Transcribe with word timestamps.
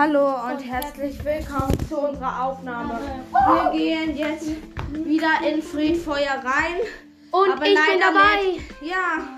Hallo 0.00 0.28
und 0.50 0.60
herzlich 0.60 1.22
willkommen 1.22 1.76
zu 1.86 1.98
unserer 1.98 2.46
Aufnahme. 2.46 2.98
Wir 3.30 3.70
gehen 3.78 4.16
jetzt 4.16 4.48
wieder 4.94 5.46
in 5.46 5.60
Friedfeuer 5.60 6.42
rein. 6.42 6.80
Und 7.30 7.52
aber 7.52 7.66
ich 7.66 7.74
bin 7.74 8.00
dabei. 8.00 8.52
Mit, 8.80 8.90
ja, 8.90 9.28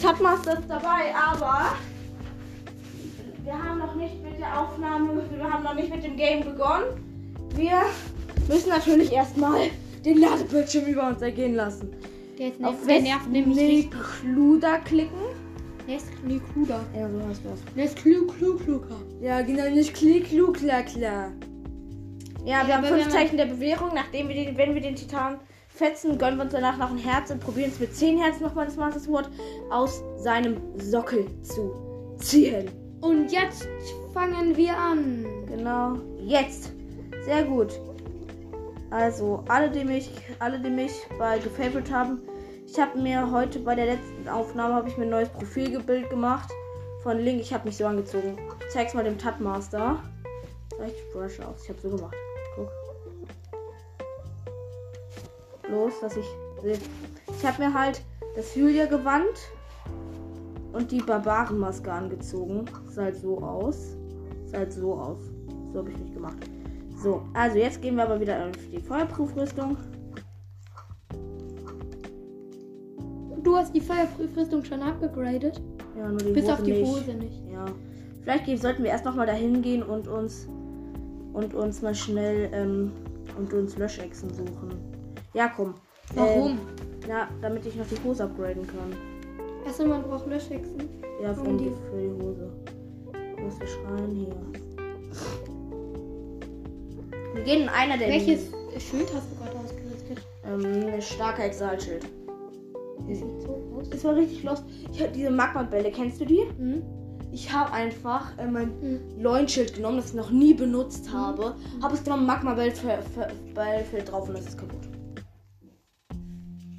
Tatmaster 0.00 0.60
ist 0.60 0.68
dabei, 0.68 1.12
aber 1.12 1.74
wir 3.42 3.52
haben 3.52 3.80
noch 3.80 3.96
nicht 3.96 4.22
mit 4.22 4.38
der 4.38 4.60
Aufnahme, 4.60 5.24
wir 5.28 5.52
haben 5.52 5.64
noch 5.64 5.74
nicht 5.74 5.90
mit 5.92 6.04
dem 6.04 6.16
Game 6.16 6.44
begonnen. 6.44 6.84
Wir 7.56 7.82
müssen 8.46 8.68
natürlich 8.68 9.10
erstmal 9.10 9.70
den 10.04 10.18
Ladebildschirm 10.18 10.84
über 10.84 11.08
uns 11.08 11.20
ergehen 11.20 11.56
lassen. 11.56 11.92
Der, 12.38 12.46
ist 12.46 12.62
Auf 12.62 12.76
der 12.86 13.00
nervt 13.00 13.28
nämlich 13.28 13.58
richtig. 13.58 14.00
Kluder 14.20 14.78
klicken. 14.84 15.18
Nestle 15.86 16.40
Kluder. 16.52 16.80
Ja, 16.94 17.08
so 17.08 17.28
heißt 17.28 17.42
das. 17.74 17.94
Klukluka. 17.94 18.94
Ja, 19.20 19.42
genau, 19.42 19.68
nicht 19.70 19.94
klick, 19.94 20.28
klug, 20.28 20.58
klar, 20.58 20.82
klar. 20.82 21.32
Ja, 22.44 22.62
wir 22.62 22.68
Ja, 22.68 22.76
haben 22.76 22.84
aber 22.84 22.96
fünf 22.96 23.08
Zeichen 23.08 23.36
der 23.36 23.46
Bewährung. 23.46 23.90
Nachdem 23.94 24.28
wir 24.28 24.34
den, 24.34 24.56
wenn 24.56 24.74
wir 24.74 24.80
den 24.80 24.96
Titan 24.96 25.38
fetzen, 25.68 26.18
gönnen 26.18 26.38
wir 26.38 26.44
uns 26.44 26.52
danach 26.52 26.76
noch 26.76 26.90
ein 26.90 26.98
Herz 26.98 27.30
und 27.30 27.40
probieren 27.40 27.70
es 27.72 27.80
mit 27.80 27.94
zehn 27.94 28.18
Herzen 28.18 28.42
nochmal 28.42 28.66
das 28.66 28.76
Master 28.76 29.00
Sword 29.00 29.30
aus 29.70 30.02
seinem 30.18 30.56
Sockel 30.76 31.26
zu 31.42 31.72
ziehen. 32.18 32.70
Und 33.00 33.32
jetzt 33.32 33.68
fangen 34.12 34.56
wir 34.56 34.76
an. 34.76 35.24
Genau. 35.46 35.96
Jetzt. 36.20 36.72
Sehr 37.24 37.44
gut. 37.44 37.78
Also, 38.90 39.42
alle, 39.48 39.70
die 39.70 39.84
mich, 39.84 40.10
alle, 40.38 40.60
die 40.60 40.70
mich 40.70 40.92
bei 41.18 41.38
gefavorit 41.38 41.90
haben, 41.90 42.20
ich 42.72 42.80
habe 42.80 42.98
mir 42.98 43.30
heute 43.30 43.58
bei 43.58 43.74
der 43.74 43.84
letzten 43.84 44.26
Aufnahme 44.30 44.76
habe 44.76 44.88
ich 44.88 44.96
mir 44.96 45.04
ein 45.04 45.10
neues 45.10 45.28
Profilbild 45.28 46.08
gemacht 46.08 46.50
von 47.02 47.18
Link. 47.18 47.42
Ich 47.42 47.52
habe 47.52 47.66
mich 47.66 47.76
so 47.76 47.84
angezogen. 47.84 48.38
Ich 48.60 48.72
zeig's 48.72 48.94
mal 48.94 49.04
dem 49.04 49.18
Tatmaster. 49.18 50.02
Ich 50.86 51.12
fresh 51.12 51.38
aus. 51.40 51.64
Ich 51.64 51.68
habe 51.68 51.78
so 51.82 51.90
gemacht. 51.90 52.16
Guck. 52.56 52.70
Los, 55.68 55.92
dass 56.00 56.16
ich 56.16 56.24
sehe. 56.62 56.78
Ich 57.38 57.46
habe 57.46 57.62
mir 57.62 57.74
halt 57.74 58.00
das 58.36 58.54
Julia-Gewand 58.54 59.50
und 60.72 60.90
die 60.90 61.02
Barbarenmaske 61.02 61.92
angezogen. 61.92 62.64
Sah 62.88 63.02
halt 63.02 63.16
so 63.16 63.38
aus. 63.42 63.98
Sah 64.46 64.58
halt 64.58 64.72
so 64.72 64.94
aus. 64.94 65.18
So 65.74 65.80
habe 65.80 65.90
ich 65.90 65.98
mich 65.98 66.14
gemacht. 66.14 66.38
So, 66.96 67.22
also 67.34 67.58
jetzt 67.58 67.82
gehen 67.82 67.96
wir 67.96 68.04
aber 68.04 68.18
wieder 68.18 68.46
auf 68.46 68.56
die 68.72 68.80
Feuerprüfrüstung. 68.80 69.76
Du 73.52 73.58
hast 73.58 73.74
die 73.74 73.82
Feuerprüfrüstung 73.82 74.64
schon 74.64 74.80
abgegradet. 74.80 75.60
Ja, 75.94 76.08
nur 76.08 76.16
die 76.16 76.32
Bis 76.32 76.44
Hose 76.44 76.54
auf 76.54 76.62
die 76.62 76.72
nicht. 76.72 76.90
Hose 76.90 77.12
nicht. 77.12 77.42
Ja. 77.52 77.66
Vielleicht 78.22 78.62
sollten 78.62 78.82
wir 78.82 78.90
erst 78.90 79.04
noch 79.04 79.14
mal 79.14 79.26
dahin 79.26 79.60
gehen 79.60 79.82
und 79.82 80.08
uns 80.08 80.48
und 81.34 81.52
uns 81.52 81.82
mal 81.82 81.94
schnell 81.94 82.48
ähm, 82.54 82.92
und 83.36 83.52
uns 83.52 83.76
Löschechsen 83.76 84.32
suchen. 84.32 84.70
Ja, 85.34 85.52
komm. 85.54 85.74
Warum? 86.14 86.52
Ähm, 86.52 86.58
ja, 87.06 87.28
damit 87.42 87.66
ich 87.66 87.76
noch 87.76 87.86
die 87.88 88.02
Hose 88.02 88.24
upgraden 88.24 88.66
kann. 88.66 88.96
Achso, 89.66 89.84
man 89.84 90.02
braucht 90.02 90.26
Löschhexen. 90.28 90.88
Ja, 91.22 91.34
für 91.34 91.52
die, 91.52 91.72
für 91.90 92.00
die 92.00 92.24
Hose. 92.24 92.50
Der 93.12 93.66
Schrein 93.66 94.10
hier? 94.12 94.34
Wir 97.34 97.42
gehen 97.44 97.62
in 97.64 97.68
einer 97.68 97.98
der 97.98 98.08
Welches 98.08 98.50
Schild 98.78 99.12
hast 99.14 99.30
du 99.30 99.36
gerade 99.44 99.58
ausgerüstet? 99.58 100.26
ähm, 100.46 100.94
ein 100.94 101.02
starker 101.02 101.44
Exalschild. 101.44 102.06
Das 103.08 103.18
Das 103.92 104.04
war 104.04 104.16
richtig 104.16 104.42
lost. 104.42 104.64
Ich 104.90 105.02
hab 105.02 105.12
diese 105.12 105.30
Magma-Bälle, 105.30 105.92
kennst 105.92 106.20
du 106.20 106.24
die? 106.24 106.40
Hm? 106.56 106.82
Ich 107.30 107.52
habe 107.52 107.72
einfach 107.72 108.36
äh, 108.38 108.46
mein 108.46 108.70
Hm. 108.80 109.20
Leunschild 109.20 109.74
genommen, 109.74 109.98
das 109.98 110.10
ich 110.10 110.14
noch 110.14 110.30
nie 110.30 110.54
benutzt 110.54 111.12
habe. 111.12 111.54
Habe 111.82 111.94
es 111.94 112.02
genommen, 112.02 112.26
Magma-Ballfeld 112.26 114.10
drauf 114.10 114.28
und 114.28 114.34
das 114.34 114.46
ist 114.46 114.58
kaputt. 114.58 114.88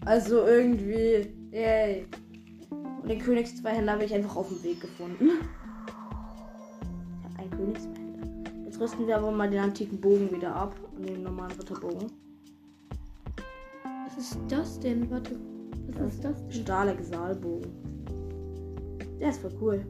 Also 0.05 0.45
irgendwie, 0.45 1.31
yay. 1.51 2.05
Und 2.71 3.09
den 3.09 3.19
Königszweihänder 3.19 3.93
habe 3.93 4.05
ich 4.05 4.13
einfach 4.13 4.35
auf 4.35 4.49
dem 4.49 4.63
Weg 4.63 4.81
gefunden. 4.81 5.29
Habe 7.23 7.39
einen 7.39 7.51
Königszweihänder. 7.51 8.51
Jetzt 8.65 8.79
rüsten 8.81 9.07
wir 9.07 9.17
aber 9.17 9.31
mal 9.31 9.49
den 9.49 9.59
antiken 9.59 10.01
Bogen 10.01 10.31
wieder 10.31 10.55
ab 10.55 10.75
und 10.95 11.07
den 11.07 11.23
normalen 11.23 11.51
Ritterbogen. 11.51 12.11
Was 14.05 14.17
ist 14.17 14.39
das 14.49 14.79
denn? 14.79 15.09
Warte. 15.09 15.52
Was 15.87 16.13
ist 16.13 16.23
das 16.23 16.35
denn? 16.47 16.51
Stahlexalbogen. 16.51 17.71
Der 19.19 19.29
ist 19.29 19.41
voll 19.41 19.51
cool. 19.61 19.85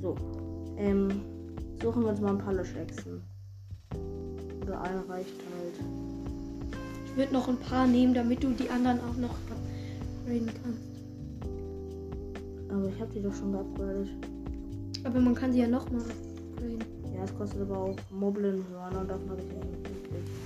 So. 0.00 0.14
Ähm, 0.76 1.08
suchen 1.82 2.02
wir 2.02 2.10
uns 2.10 2.20
mal 2.20 2.30
ein 2.30 2.38
paar 2.38 2.54
Löschechsen. 2.54 3.22
Oder 4.62 4.80
eine 4.82 5.08
reicht 5.08 5.30
halt. 5.30 5.74
Ich 7.06 7.16
würde 7.16 7.32
noch 7.32 7.48
ein 7.48 7.56
paar 7.56 7.86
nehmen, 7.86 8.14
damit 8.14 8.44
du 8.44 8.50
die 8.50 8.68
anderen 8.70 9.00
auch 9.00 9.16
noch 9.16 9.34
upgraden 9.50 10.50
kannst. 10.62 10.88
Aber 12.70 12.86
ich 12.86 13.00
habe 13.00 13.12
die 13.12 13.22
doch 13.22 13.34
schon 13.34 13.52
geupgradet. 13.52 14.08
Aber 15.04 15.20
man 15.20 15.34
kann 15.34 15.52
sie 15.52 15.60
ja 15.60 15.68
noch 15.68 15.90
mal 15.90 16.02
upgraden. 16.02 16.84
Ja, 17.14 17.24
es 17.24 17.34
kostet 17.36 17.62
aber 17.62 17.78
auch 17.78 17.96
Moblinhörner 18.10 19.00
und 19.00 19.10
davon 19.10 19.30
habe 19.30 19.40
ich 19.40 19.48
nicht 19.48 19.88
übrig. 19.88 20.37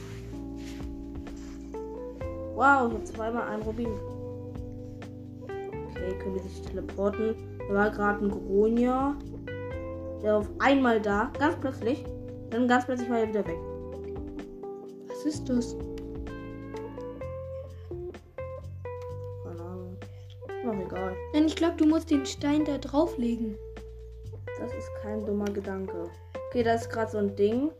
Wow, 2.54 2.88
ich 2.88 2.94
habe 2.94 3.04
zweimal 3.04 3.48
einen 3.48 3.62
Rubin. 3.62 3.88
Okay, 5.90 6.18
können 6.18 6.34
wir 6.34 6.42
sich 6.42 6.62
teleporten. 6.62 7.34
Da 7.68 7.74
war 7.74 7.90
gerade 7.90 8.24
ein 8.24 8.30
Gronia. 8.30 9.16
Der 10.22 10.32
war 10.32 10.38
auf 10.40 10.50
einmal 10.58 11.00
da, 11.00 11.30
ganz 11.38 11.56
plötzlich. 11.56 12.04
Dann 12.50 12.68
ganz 12.68 12.84
plötzlich 12.84 13.08
war 13.08 13.20
er 13.20 13.28
wieder 13.28 13.46
weg. 13.46 13.58
Was 15.08 15.24
ist 15.24 15.48
das? 15.48 15.76
Keine 19.44 19.60
Ahnung. 19.60 19.96
Noch 20.64 20.74
egal. 20.74 21.16
Nein, 21.32 21.46
ich 21.46 21.56
glaube, 21.56 21.76
du 21.76 21.86
musst 21.86 22.10
den 22.10 22.26
Stein 22.26 22.64
da 22.64 22.76
drauflegen. 22.76 23.56
Das 24.58 24.72
ist 24.74 24.90
kein 25.02 25.24
dummer 25.24 25.46
Gedanke. 25.46 26.10
Okay, 26.48 26.62
da 26.62 26.74
ist 26.74 26.90
gerade 26.90 27.10
so 27.10 27.18
ein 27.18 27.34
Ding. 27.34 27.70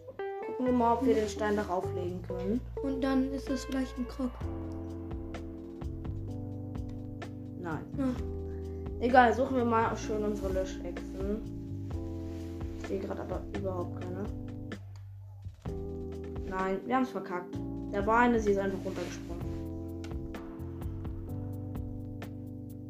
Gucken 0.47 0.67
wir 0.67 0.73
mal, 0.73 0.95
ob 0.95 1.05
wir 1.05 1.15
den 1.15 1.29
Stein 1.29 1.57
darauf 1.57 1.85
legen 1.95 2.23
können. 2.27 2.61
Und 2.83 3.03
dann 3.03 3.33
ist 3.33 3.51
das 3.51 3.65
vielleicht 3.67 3.97
ein 3.99 4.09
Krog. 4.09 4.31
Egal, 9.01 9.35
suchen 9.35 9.57
wir 9.57 9.65
mal 9.65 9.97
schön 9.97 10.23
unsere 10.23 10.53
Löschechsen. 10.53 11.41
Ich 12.81 12.89
sehe 12.89 13.01
gerade 13.01 13.23
aber 13.23 13.43
überhaupt 13.59 14.01
keine. 14.01 14.25
Nein, 16.49 16.79
wir 16.87 16.97
haben 16.97 17.03
es 17.03 17.11
verkackt. 17.11 17.59
Da 17.93 18.07
war 18.07 18.21
eine, 18.21 18.39
sie 18.39 18.53
ist 18.53 18.59
einfach 18.59 18.79
runtergesprungen. 18.85 19.43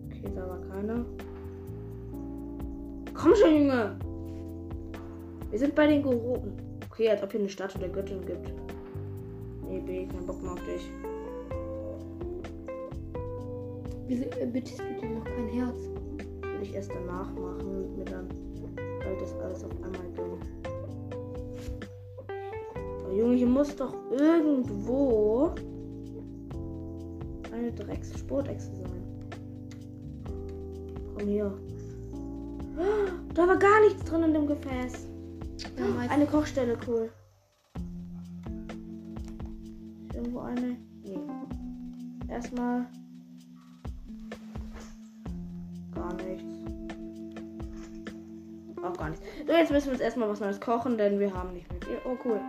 Okay, 0.06 0.32
da 0.34 0.48
war 0.48 0.60
keine. 0.70 1.04
Komm 3.14 3.34
schon, 3.34 3.54
Junge! 3.54 3.96
Wir 5.50 5.58
sind 5.58 5.74
bei 5.74 5.86
den 5.86 6.02
Geroten. 6.02 6.52
Okay, 6.90 7.08
als 7.08 7.22
ob 7.22 7.30
hier 7.30 7.40
eine 7.40 7.48
Statue 7.48 7.80
der 7.80 7.90
Göttin 7.90 8.24
gibt. 8.26 8.52
Nee, 9.68 9.80
B, 9.80 10.06
kein 10.06 10.26
Bock 10.26 10.42
mehr 10.42 10.52
auf 10.52 10.60
dich. 10.64 10.90
Wieso 14.06 14.24
äh, 14.24 14.46
bittest 14.46 14.80
du 14.80 15.00
dir 15.00 15.08
noch 15.10 15.24
kein 15.24 15.48
Herz? 15.48 15.88
will 16.62 16.68
ich 16.68 16.74
erst 16.74 16.92
danach 16.94 17.32
machen 17.34 17.76
und 17.76 17.96
mir 17.98 18.04
dann 18.04 18.28
halt 19.04 19.20
das 19.20 19.34
alles 19.40 19.64
auf 19.64 19.72
einmal 19.82 20.12
gönnen. 20.14 20.38
Aber 23.04 23.14
Junge, 23.14 23.34
hier 23.34 23.48
muss 23.48 23.74
doch 23.74 23.94
irgendwo 24.12 25.50
eine 27.52 27.72
Drecks-Sportechse 27.72 28.70
sein. 28.76 29.02
Komm 31.16 31.28
hier. 31.28 31.52
Da 33.34 33.48
war 33.48 33.56
gar 33.56 33.80
nichts 33.80 34.04
drin 34.04 34.24
in 34.24 34.34
dem 34.34 34.46
Gefäß. 34.46 35.06
Ja, 35.78 35.86
Eine 36.10 36.26
Kochstelle, 36.26 36.76
cool. 36.86 37.10
Ist 40.04 40.16
irgendwo 40.16 40.40
eine? 40.40 40.76
Nee. 41.02 41.18
Erstmal. 42.28 42.86
Gar 46.16 46.26
nichts. 46.26 46.44
Auch 48.82 48.96
gar 48.96 49.10
nichts. 49.10 49.24
So, 49.46 49.52
jetzt 49.52 49.70
müssen 49.70 49.86
wir 49.86 49.92
uns 49.92 50.00
erstmal 50.00 50.28
was 50.28 50.40
Neues 50.40 50.60
kochen, 50.60 50.98
denn 50.98 51.18
wir 51.20 51.32
haben 51.32 51.52
nicht 51.52 51.70
mehr 51.70 51.80
viel. 51.82 51.98
Oh, 52.04 52.16
cool. 52.24 52.40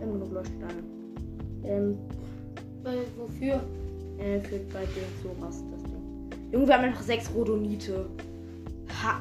Haben 0.00 0.12
genug 0.12 0.32
Leuchtsteine. 0.32 0.82
Ähm, 1.64 1.98
Weil, 2.82 3.04
wofür? 3.16 3.60
äh, 4.18 4.40
für 4.40 4.58
bei 4.72 4.84
den 4.84 5.10
sowas 5.22 5.62
das 5.70 5.82
Ding. 5.82 6.30
Junge, 6.52 6.66
wir 6.66 6.74
haben 6.74 6.84
einfach 6.84 7.02
sechs 7.02 7.32
Rodonite. 7.34 8.06
Ha! 9.02 9.20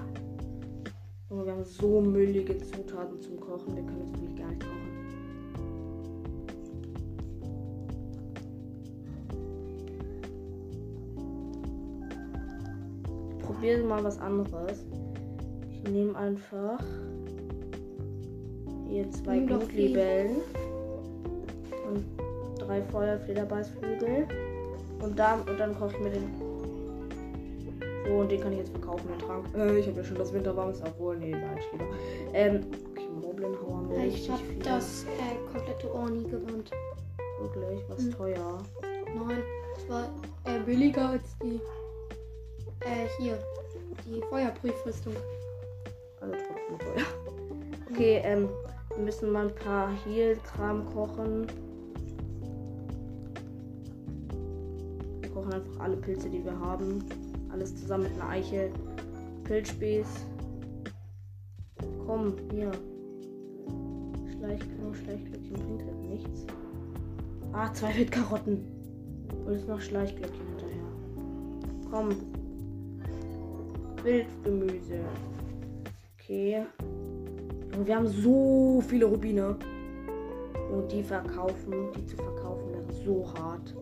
Junge, 1.30 1.46
wir 1.46 1.54
haben 1.54 1.64
so 1.64 2.02
müllige 2.02 2.58
Zutaten 2.58 3.20
zum 3.22 3.40
Kochen. 3.40 3.76
Wir 3.76 3.84
können 3.84 4.08
jetzt 4.08 4.22
wirklich 4.22 4.38
gar 4.38 4.50
nicht 4.50 4.62
kochen. 4.62 4.81
Probiere 13.62 13.84
mal 13.84 14.04
was 14.04 14.18
anderes. 14.20 14.84
Ich 15.72 15.84
nehme 15.84 16.18
einfach 16.18 16.80
Hier 18.90 19.08
zwei 19.12 19.38
viel. 19.38 19.46
Glutlibellen. 19.46 20.38
Und 21.88 22.04
drei 22.60 22.82
Feuerflederbeißflügel. 22.82 24.28
Und, 25.04 25.20
da, 25.20 25.36
und 25.36 25.60
dann 25.60 25.78
koche 25.78 25.94
ich 25.96 26.00
mir 26.00 26.10
den. 26.10 26.24
So, 28.08 28.14
und 28.16 28.32
den 28.32 28.42
kann 28.42 28.52
ich 28.54 28.58
jetzt 28.60 28.72
verkaufen, 28.72 29.08
den 29.10 29.20
Trank. 29.20 29.46
Äh, 29.56 29.78
ich 29.78 29.88
habe 29.88 29.98
ja 29.98 30.04
schon 30.06 30.18
das 30.18 30.34
Winterwarmes, 30.34 30.82
obwohl, 30.82 31.18
nee, 31.18 31.30
nein, 31.30 31.60
ich 31.60 31.72
lieber. 31.72 31.86
Ähm, 32.34 32.62
okay, 32.92 33.08
Moblinhauer 33.22 33.82
mir 33.84 34.06
Ich 34.08 34.28
habe 34.28 34.42
das 34.64 35.04
äh, 35.04 35.54
komplette 35.54 35.94
Orni 35.94 36.24
gewandt. 36.24 36.72
Wirklich, 37.40 37.84
was 37.90 38.06
Mhm. 38.06 38.12
teuer. 38.14 38.58
Nein, 39.16 39.38
es 39.78 39.88
war 39.88 40.10
äh, 40.46 40.60
billiger 40.66 41.10
als 41.10 41.38
die. 41.44 41.60
Äh, 42.82 43.08
hier. 43.20 43.38
Die 44.06 44.22
Feuerprüfrüstung. 44.30 45.14
Also 46.20 46.36
trotzdem 46.36 46.80
teuer. 46.80 47.06
Okay, 47.92 48.22
ähm, 48.24 48.50
wir 48.96 49.04
müssen 49.04 49.32
mal 49.32 49.48
ein 49.48 49.56
paar 49.56 49.90
Heal-Kram 50.06 50.86
kochen. 50.94 51.48
Wir 55.20 55.30
kochen 55.30 55.54
einfach 55.54 55.80
alle 55.80 55.98
Pilze, 55.98 56.30
die 56.30 56.44
wir 56.44 56.60
haben. 56.60 57.04
Alles 57.52 57.76
zusammen 57.76 58.04
mit 58.04 58.14
einer 58.14 58.30
Eiche. 58.30 58.72
Pilzspieß. 59.44 60.08
Komm, 62.06 62.36
hier. 62.52 62.72
Schleich, 64.32 64.60
nur 64.82 64.96
Schleichglöckchen 64.96 65.54
bringt 65.54 65.84
halt 65.84 66.02
nichts. 66.10 66.46
Ah, 67.54 67.72
zwei 67.74 67.96
Wildkarotten. 67.96 68.66
Und 69.46 69.54
jetzt 69.54 69.68
noch 69.68 69.80
Schleichglöckchen 69.80 70.48
hinterher. 70.48 70.84
Komm. 71.92 72.41
Wildgemüse. 74.04 75.00
Okay. 76.20 76.66
Und 77.76 77.88
wir 77.88 77.96
haben 77.96 78.08
so 78.08 78.82
viele 78.88 79.06
Rubine. 79.06 79.56
Und 80.72 80.92
die 80.92 81.04
verkaufen, 81.04 81.92
die 81.98 82.06
zu 82.06 82.16
verkaufen 82.16 82.72
wäre 82.72 82.92
so 83.04 83.26
hart. 83.38 83.76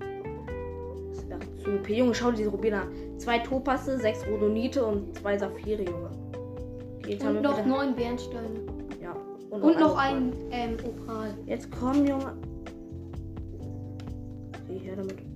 Das 1.12 1.30
wäre 1.30 1.40
zu 1.58 1.72
OP. 1.76 1.90
Junge, 1.90 2.16
schau 2.16 2.32
dir 2.32 2.38
diese 2.38 2.50
Rubine 2.50 2.82
an. 2.82 2.88
Zwei 3.18 3.40
Topasse, 3.40 4.00
sechs 4.00 4.26
Rhodonite 4.28 4.84
und 4.84 5.16
zwei 5.16 5.38
Saphire, 5.38 5.84
Junge. 5.84 6.10
Okay, 6.98 7.12
jetzt 7.12 7.24
haben 7.24 7.38
Und 7.38 7.44
wir 7.44 7.50
noch 7.50 7.58
wieder- 7.58 7.68
neun 7.68 7.96
Bernsteine. 7.96 8.60
Ja. 9.02 9.16
Und 9.52 9.80
noch 9.80 9.98
einen. 9.98 10.32
ein 10.52 10.78
ähm, 10.78 10.78
Opal. 10.86 11.34
Jetzt 11.46 11.70
komm, 11.80 12.06
Junge. 12.06 12.34
Geh 14.68 14.78
her 14.80 14.96
damit. 14.96 15.29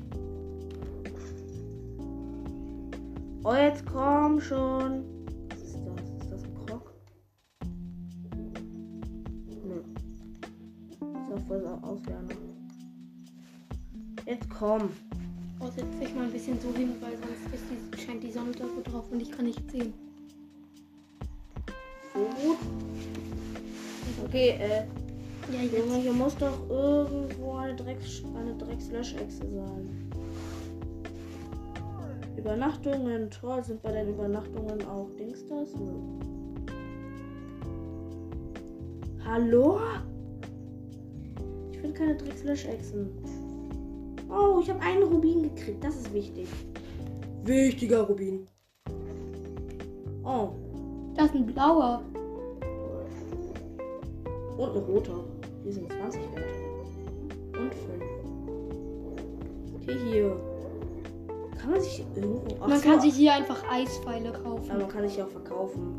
Oh, 3.45 3.53
jetzt 3.53 3.85
komm 3.85 4.39
schon. 4.39 5.03
Was 5.49 5.61
ist 5.61 5.77
das? 5.85 6.23
Ist 6.23 6.31
das 6.31 6.43
ein 6.43 6.65
Krog? 6.65 6.93
Nö. 9.65 9.81
Sah 11.01 11.37
voll 11.45 11.67
aus 11.81 11.99
wie 12.05 12.13
einer. 12.13 12.29
Jetzt 14.25 14.49
komm. 14.49 14.89
Oh, 15.59 15.65
setze 15.65 16.03
ich 16.03 16.15
mal 16.15 16.23
ein 16.23 16.31
bisschen 16.31 16.57
so 16.61 16.69
hin, 16.73 16.95
weil 17.01 17.17
sonst 17.17 17.53
ist 17.53 17.65
die, 17.69 18.01
scheint 18.01 18.23
die 18.23 18.31
Sonne 18.31 18.51
da 18.51 18.65
so 18.65 18.81
drauf 18.89 19.11
und 19.11 19.21
ich 19.21 19.31
kann 19.31 19.45
nicht 19.45 19.69
sehen. 19.69 19.93
So 22.13 22.19
gut. 22.19 22.57
Okay, 24.25 24.51
äh, 24.51 24.85
Ja, 25.51 25.61
Junge, 25.61 25.97
hier 25.97 26.13
muss 26.13 26.37
doch 26.37 26.57
irgendwo 26.69 27.55
eine, 27.55 27.75
Drecks 27.75 28.23
eine 28.35 28.55
Dreckslöschechse 28.55 29.39
sein. 29.39 30.12
Übernachtungen, 32.43 33.31
toll, 33.31 33.63
sind 33.63 33.81
bei 33.81 33.93
den 33.93 34.09
Übernachtungen 34.09 34.85
auch 34.85 35.09
Dings 35.17 35.45
das? 35.47 35.73
Nö. 35.75 35.93
Hallo? 39.23 39.79
Ich 41.71 41.79
finde 41.79 41.97
keine 41.97 42.17
Dreckslöschechsen. 42.17 43.09
Oh, 44.29 44.59
ich 44.61 44.69
habe 44.69 44.81
einen 44.81 45.03
Rubin 45.03 45.43
gekriegt, 45.43 45.81
das 45.81 45.95
ist 45.95 46.13
wichtig. 46.13 46.49
Wichtiger 47.45 48.01
Rubin. 48.01 48.45
Oh, 50.25 50.49
Das 51.15 51.27
ist 51.27 51.35
ein 51.35 51.45
blauer. 51.45 52.01
Und 54.57 54.75
ein 54.75 54.83
roter. 54.83 55.23
Hier 55.63 55.71
sind 55.71 55.89
20 55.93 56.21
wert. 56.35 56.43
Und 57.57 57.73
5. 57.73 58.03
Okay, 59.75 59.97
hier. 60.11 60.52
Kann 61.63 61.71
man 61.71 61.81
sich 61.81 62.05
irgendwo. 62.13 62.57
Ach 62.59 62.67
Man 62.67 62.77
so, 62.77 62.89
kann 62.89 62.99
sich 62.99 63.13
hier 63.13 63.35
einfach 63.35 63.63
Eispfeile 63.71 64.33
kaufen. 64.33 64.67
Ja, 64.67 64.73
man 64.73 64.89
kann 64.89 65.07
sich 65.07 65.23
auch 65.23 65.29
verkaufen. 65.29 65.97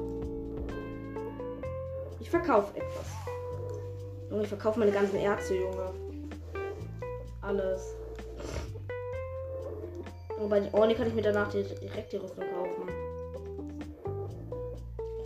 Ich 2.20 2.28
verkaufe 2.28 2.76
etwas. 2.76 3.06
Junge, 4.28 4.42
ich 4.42 4.48
verkaufe 4.48 4.78
meine 4.78 4.92
ganzen 4.92 5.16
Erze, 5.16 5.56
Junge. 5.56 5.90
Alles. 7.40 7.96
Und 10.38 10.50
bei 10.50 10.68
Orni 10.74 10.94
kann 10.94 11.06
ich 11.06 11.14
mir 11.14 11.22
danach 11.22 11.48
direkt 11.50 12.12
die 12.12 12.16
Rüstung 12.16 12.44
kaufen. 12.54 12.90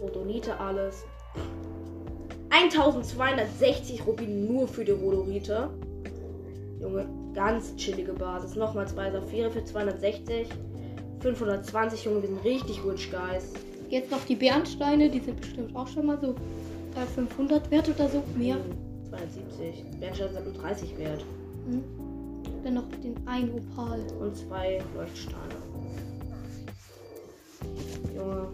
Rhodonite, 0.01 0.57
alles. 0.61 1.05
1260 2.51 4.07
Rubin 4.07 4.47
nur 4.47 4.69
für 4.69 4.85
die 4.85 4.93
Rhodorite. 4.93 5.69
Ganz 7.39 7.77
chillige 7.77 8.15
Basis. 8.15 8.57
Nochmal 8.57 8.89
zwei 8.89 9.13
Saphire 9.13 9.49
für 9.49 9.65
260. 9.65 10.49
520, 11.21 12.05
Junge, 12.05 12.23
wir 12.23 12.29
sind 12.31 12.45
richtig 12.45 12.81
rich, 12.85 13.13
guys. 13.13 13.53
Jetzt 13.89 14.11
noch 14.11 14.25
die 14.25 14.35
Bernsteine, 14.35 15.09
die 15.09 15.21
sind 15.21 15.41
bestimmt 15.41 15.77
auch 15.77 15.87
schon 15.87 16.07
mal 16.07 16.19
so 16.21 16.35
äh, 17.01 17.07
500 17.15 17.71
wert 17.71 17.89
oder 17.91 18.09
so. 18.09 18.25
Mehr. 18.37 18.57
Hm, 18.57 19.09
270. 19.09 19.85
Bernstein 20.01 20.33
sind 20.33 20.45
nur 20.47 20.55
30 20.55 20.99
wert. 20.99 21.25
Mhm. 21.69 21.85
Dann 22.65 22.75
noch 22.75 22.89
den 23.05 23.15
einen 23.29 23.53
Opal. 23.53 24.01
Und 24.19 24.37
zwei 24.37 24.83
Leuchtsteine. 24.97 25.39
Junge, 28.17 28.49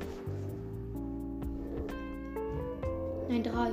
Nein, 3.31 3.43
drei. 3.43 3.71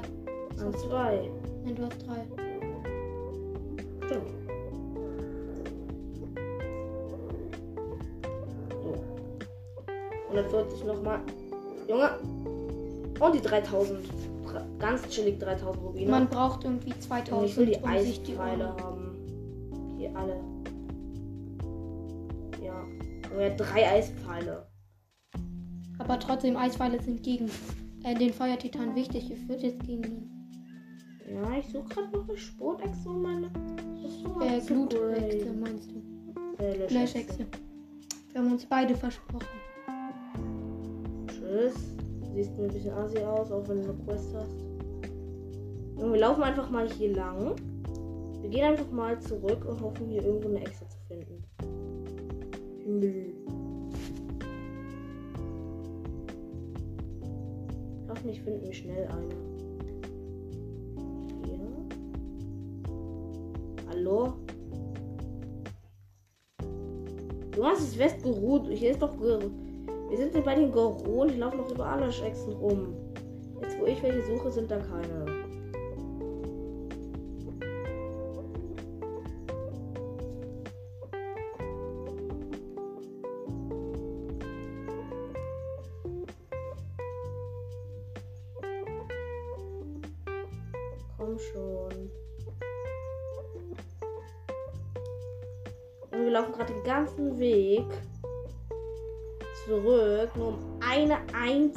und 0.66 0.80
zwei. 0.80 1.30
Nein, 1.66 1.76
du 1.76 1.84
hast 1.84 2.08
drei. 2.08 2.26
Stimmt. 4.06 4.41
140 10.32 10.84
nochmal. 10.86 11.20
Junge. 11.88 12.10
Und 13.20 13.36
die 13.36 13.42
3000. 13.42 14.00
Dre- 14.46 14.78
Ganz 14.80 15.08
chillig 15.10 15.40
3000 15.40 15.84
Rubine. 15.84 16.10
Man 16.12 16.28
braucht 16.30 16.64
irgendwie 16.64 16.90
Junge, 16.90 17.00
2000, 17.02 17.50
ich 17.50 17.58
will 17.58 17.66
die 17.68 17.76
um 17.76 17.82
die 17.82 17.88
Eispfeile 17.88 18.68
haben. 18.78 19.96
Hier 19.98 20.16
alle. 20.16 20.36
Ja. 22.64 22.84
Junge, 23.30 23.44
er 23.44 23.52
hat 23.52 23.60
drei 23.60 23.90
Eispfeile. 23.92 24.68
Aber 26.00 26.20
trotzdem, 26.20 26.58
Eispfeile 26.58 27.02
sind 27.02 27.22
gegen 27.24 27.50
äh, 28.04 28.16
den 28.16 28.34
Feuertitan 28.34 28.96
wichtig. 28.96 29.32
Ich 29.32 29.48
würde 29.48 29.68
jetzt 29.68 29.84
gegen 29.84 30.02
die 30.02 31.32
Ja, 31.34 31.58
ich 31.60 31.68
suche 31.68 31.88
gerade 31.90 32.10
noch 32.18 32.28
eine 32.28 32.38
Sportechse 32.38 33.08
um 33.10 33.22
meine. 33.22 33.48
Äh. 34.42 34.60
Glutechse, 34.66 35.54
meinst 35.54 35.92
du? 35.92 36.64
Äh. 36.64 36.88
Löschechse. 36.92 37.46
Wir 38.32 38.42
haben 38.42 38.52
uns 38.52 38.66
beide 38.66 38.96
versprochen. 38.96 39.46
Siehst 42.42 42.58
ein 42.58 42.70
bisschen 42.70 42.94
assi 42.94 43.20
aus, 43.20 43.52
auch 43.52 43.68
wenn 43.68 43.84
du 43.84 43.90
eine 43.90 44.00
Quest 44.04 44.34
hast. 44.34 44.64
Und 45.96 46.12
wir 46.12 46.20
laufen 46.20 46.42
einfach 46.42 46.72
mal 46.72 46.90
hier 46.90 47.14
lang. 47.14 47.56
Wir 48.42 48.50
gehen 48.50 48.64
einfach 48.64 48.90
mal 48.90 49.20
zurück 49.22 49.64
und 49.70 49.80
hoffen 49.80 50.08
hier 50.08 50.24
irgendwo 50.24 50.48
eine 50.50 50.62
Echse 50.62 50.88
zu 50.88 50.98
finden. 51.08 51.44
Himmel. 52.80 53.36
Hoffentlich 58.10 58.42
finden 58.42 58.66
wir 58.66 58.74
schnell 58.74 59.08
eine. 59.08 59.36
Hier. 61.46 61.60
Hallo? 63.88 64.34
Du 67.52 67.64
hast 67.64 67.82
es 67.82 68.00
Westgerut. 68.00 68.68
Hier 68.72 68.90
ist 68.90 69.02
doch. 69.04 69.16
Ge 69.20 69.52
wir 70.12 70.18
sind 70.18 70.44
bei 70.44 70.56
den 70.56 70.72
Goron. 70.74 71.30
Ich 71.30 71.38
laufe 71.38 71.58
noch 71.58 71.72
über 71.72 71.86
alle 71.86 72.08
Echsen 72.08 72.54
rum. 72.54 72.94
Jetzt, 73.62 73.80
wo 73.80 73.86
ich 73.86 74.04
welche 74.04 74.22
suche, 74.24 74.52
sind 74.52 74.70
da 74.70 74.78
keine. 74.78 75.31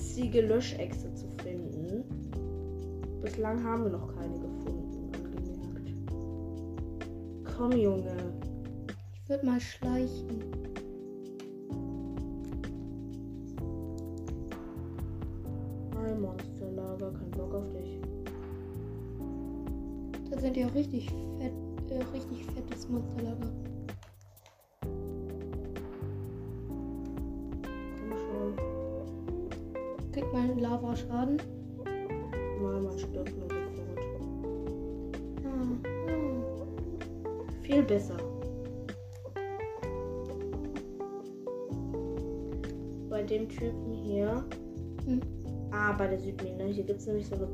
Einzige 0.05 0.43
Löschechse 0.43 1.15
zu 1.15 1.27
finden. 1.43 2.05
bislang 3.23 3.65
haben 3.65 3.85
wir 3.85 3.93
noch 3.93 4.15
keine 4.15 4.35
gefunden, 4.39 5.11
angemerkt. 5.15 5.89
Komm, 7.57 7.73
Junge. 7.73 8.15
Ich 9.15 9.29
würde 9.31 9.47
mal 9.47 9.59
schleichen. 9.59 10.64
Kriegt 30.15 30.33
man 30.33 30.57
Lava 30.61 30.95
Schaden? 30.95 31.39
Mal, 32.63 32.81
man 32.81 32.97
stirbt 32.97 33.37
nur 33.37 33.49
sofort. 33.49 33.99
Ah, 35.45 35.91
ah. 36.09 36.67
Viel 37.63 37.83
besser. 37.83 38.17
Bei 43.11 43.25
dem 43.25 43.49
Typen 43.49 43.93
hier. 44.05 44.45
Hm. 45.05 45.21
Ah, 45.73 45.93
bei 45.95 46.07
der 46.07 46.21
Südmine. 46.21 46.67
Hier 46.67 46.85
gibt 46.85 47.01
es 47.01 47.07
nämlich 47.09 47.27
so 47.27 47.35
eine. 47.35 47.49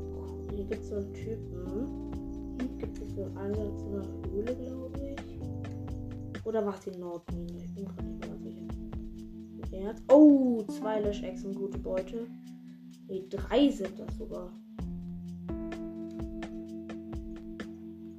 Hier 0.55 0.65
gibt 0.65 0.83
es 0.83 0.91
so 0.91 0.97
einen 0.97 1.15
Typen. 1.15 1.67
Hm. 2.59 2.79
Gibt 2.79 3.01
es 3.01 3.15
so 3.15 3.23
einen 3.23 3.39
Einsatz 3.39 3.79
zu 3.79 3.87
einer 3.87 4.07
Höhle, 4.31 4.55
glaube 4.55 5.15
ich. 5.17 6.45
Oder 6.45 6.67
war 6.67 6.75
es 6.75 6.81
die 6.81 6.99
Nordmine? 6.99 7.57
Ich 7.65 7.75
bin 7.75 7.87
gerade 7.87 8.07
nicht 8.07 8.27
mehr 8.31 8.37
sicher. 8.37 9.95
Oh, 10.13 10.63
zwei 10.65 11.01
Löschechsen, 11.01 11.55
gute 11.55 11.79
Beute. 11.79 12.27
Nee, 13.11 13.25
drei 13.29 13.69
sind 13.71 13.99
das 13.99 14.17
sogar. 14.17 14.53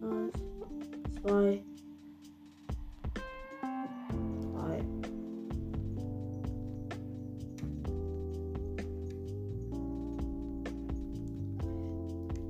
Eins, 0.01 0.33
zwei, 1.21 1.63
drei. 4.51 4.79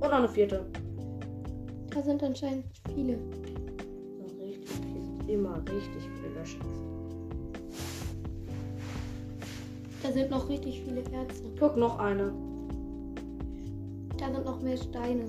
noch 0.00 0.10
eine 0.10 0.28
vierte. 0.28 0.66
Da 1.90 2.02
sind 2.02 2.24
anscheinend 2.24 2.64
viele. 2.92 3.20
So 4.18 4.24
richtig 4.42 4.68
viel. 4.68 5.30
Immer 5.32 5.58
richtig 5.58 6.02
viele 6.16 6.34
Löschechsen. 6.34 6.81
Da 10.12 10.18
sind 10.18 10.30
noch 10.30 10.46
richtig 10.50 10.82
viele 10.82 11.00
Erze. 11.10 11.42
Guck, 11.58 11.78
noch 11.78 11.98
eine. 11.98 12.34
Da 14.18 14.30
sind 14.30 14.44
noch 14.44 14.60
mehr 14.60 14.76
Steine. 14.76 15.24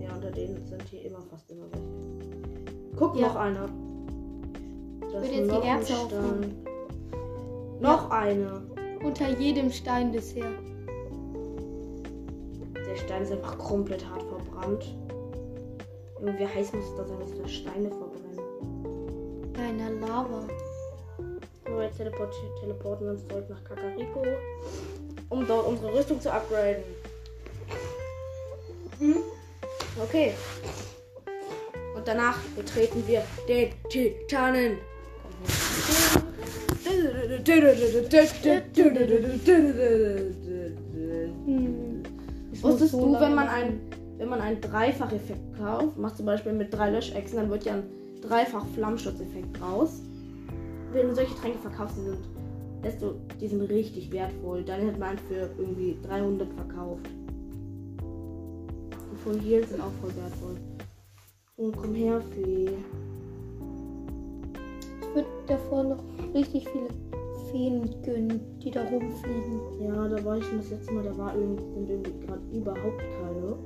Ja, 0.00 0.14
unter 0.14 0.30
denen 0.30 0.66
sind 0.66 0.82
hier 0.84 1.04
immer 1.04 1.20
fast 1.20 1.50
immer 1.50 1.66
welche. 1.70 2.96
Guck, 2.96 3.14
Ja. 3.14 3.28
noch 3.28 3.36
einer. 3.36 3.68
Das 5.12 5.22
ist 5.24 5.34
jetzt 5.34 5.50
die 5.52 5.66
Erze 5.66 5.92
aufmachen. 5.98 6.56
Noch 7.80 8.10
eine. 8.10 8.62
Unter 9.04 9.38
jedem 9.38 9.70
Stein 9.70 10.12
bisher. 10.12 10.48
Der 12.74 12.96
Stein 12.96 13.22
ist 13.24 13.32
einfach 13.32 13.58
komplett 13.58 14.02
hart 14.08 14.22
verbrannt. 14.22 14.96
Irgendwie 16.22 16.46
heiß 16.46 16.72
muss 16.72 16.86
es 16.86 16.96
da 16.96 17.04
sein, 17.04 17.20
dass 17.20 17.36
da 17.36 17.46
Steine 17.46 17.90
verbrennen. 17.90 19.52
Ja, 19.58 19.68
in 19.68 19.76
der 19.76 20.08
Lava. 20.08 20.46
Jetzt 21.78 21.96
teleport 21.96 22.34
teleporten 22.60 23.06
wir 23.06 23.12
uns 23.12 23.26
zurück 23.26 23.44
nach 23.48 23.62
Kakariko, 23.64 24.22
um 25.28 25.46
dort 25.46 25.66
unsere 25.66 25.94
Rüstung 25.94 26.20
zu 26.20 26.32
upgraden. 26.32 26.82
Hm? 28.98 29.16
Okay. 30.02 30.34
Und 31.96 32.06
danach 32.06 32.38
betreten 32.56 33.02
wir 33.06 33.22
den 33.48 33.72
Titanen. 33.88 34.78
Hm. 41.46 42.02
Wusstest 42.60 42.92
so 42.92 43.00
du, 43.00 43.20
wenn 43.20 43.34
man 43.34 43.48
ein, 43.48 43.80
wenn 44.18 44.28
man 44.28 44.40
einen 44.40 44.60
Dreifach-Effekt 44.60 45.58
kauft, 45.58 45.96
machst 45.96 46.18
zum 46.18 46.26
Beispiel 46.26 46.52
mit 46.52 46.72
drei 46.74 46.90
Löschechsen, 46.90 47.36
dann 47.36 47.50
wird 47.50 47.64
ja 47.64 47.74
ein 47.74 47.84
dreifach 48.20 48.66
Flammenschutzeffekt 48.74 49.60
raus. 49.62 50.00
Wenn 50.92 51.08
du 51.08 51.14
solche 51.14 51.34
Tränke 51.36 51.58
verkaufst, 51.58 51.96
die 51.96 52.02
sind, 52.02 52.18
desto, 52.82 53.14
die 53.40 53.46
sind 53.46 53.62
richtig 53.62 54.10
wertvoll. 54.12 54.64
Dann 54.64 54.86
hat 54.86 54.98
man 54.98 55.18
für 55.18 55.50
irgendwie 55.58 55.96
300 56.02 56.48
verkauft. 56.52 57.08
Die 59.12 59.16
von 59.22 59.38
hier 59.38 59.64
sind 59.66 59.80
auch 59.80 59.92
voll 60.00 60.10
wertvoll. 60.16 60.56
Und 61.56 61.76
komm 61.76 61.94
her, 61.94 62.20
Fee. 62.20 62.70
Ich 65.00 65.14
würde 65.14 65.28
davor 65.46 65.84
noch 65.84 66.02
richtig 66.34 66.68
viele 66.68 66.88
Feen 67.50 68.02
gönnen, 68.02 68.40
die 68.62 68.70
da 68.70 68.82
rumfliegen. 68.84 69.60
Ja, 69.80 70.08
da 70.08 70.24
war 70.24 70.38
ich 70.38 70.44
schon 70.44 70.58
das 70.58 70.70
letzte 70.70 70.92
Mal, 70.92 71.04
da 71.04 71.16
war 71.18 71.34
irgendwie, 71.34 71.64
sind 71.74 71.90
irgendwie 71.90 72.26
gerade 72.26 72.42
überhaupt 72.52 72.98
keine. 72.98 73.58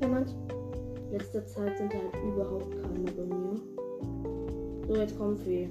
Ja, 0.00 0.08
manch. 0.08 0.30
Letzter 1.10 1.44
Zeit 1.46 1.76
sind 1.78 1.92
halt 1.92 2.12
überhaupt 2.24 2.70
keine 2.82 3.10
bei 3.16 3.24
mir. 3.34 3.60
So, 4.86 4.94
jetzt 4.96 5.18
kommt 5.18 5.40
Fee. 5.40 5.68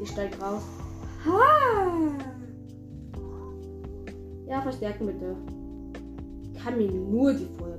Die 0.00 0.06
steigt 0.06 0.40
raus. 0.40 0.62
Ha! 1.26 2.16
Ja, 4.48 4.62
verstärken 4.62 5.06
bitte. 5.06 5.36
Kann 6.62 6.78
mir 6.78 6.90
nur 6.90 7.34
die 7.34 7.48
Feuer. 7.58 7.78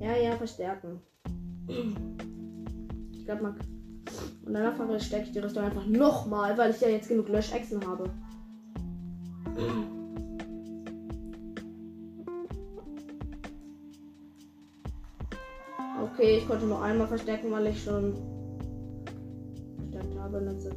Ja, 0.00 0.16
ja, 0.16 0.36
verstärken. 0.36 1.00
Ich 3.12 3.24
glaube, 3.24 3.42
man. 3.42 3.56
Und 4.44 4.54
danach 4.54 4.74
verstärke 4.74 5.26
ich 5.26 5.32
die 5.32 5.38
Rüstung 5.38 5.64
einfach 5.64 5.86
nochmal, 5.86 6.56
weil 6.58 6.70
ich 6.70 6.80
ja 6.80 6.88
jetzt 6.88 7.08
genug 7.08 7.28
Löschechsen 7.28 7.84
habe. 7.86 8.10
Okay, 16.02 16.38
ich 16.38 16.48
konnte 16.48 16.66
nur 16.66 16.82
einmal 16.82 17.06
verstärken, 17.06 17.50
weil 17.50 17.68
ich 17.68 17.82
schon 17.82 18.31
Und 20.34 20.50
jetzt 20.50 20.68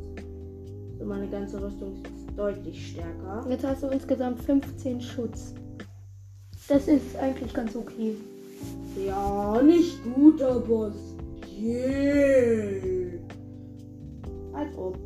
so 1.00 1.06
meine 1.06 1.28
ganze 1.28 1.62
Rüstung 1.62 1.94
ist 2.04 2.38
deutlich 2.38 2.92
stärker. 2.92 3.46
Jetzt 3.50 3.66
hast 3.66 3.84
du 3.84 3.88
insgesamt 3.88 4.40
15 4.42 5.02
Schutz. 5.02 5.54
Das 6.68 6.88
ist 6.88 7.16
eigentlich 7.18 7.54
ganz 7.54 7.76
okay. 7.76 8.16
Ja, 9.06 9.62
nicht 9.62 9.98
guter 10.16 10.60
Boss. 10.60 10.96
Yeah. 11.58 13.20
Als 14.54 14.78
ob. 14.78 14.98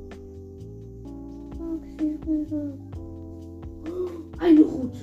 Eine 4.40 4.62
Route. 4.62 5.00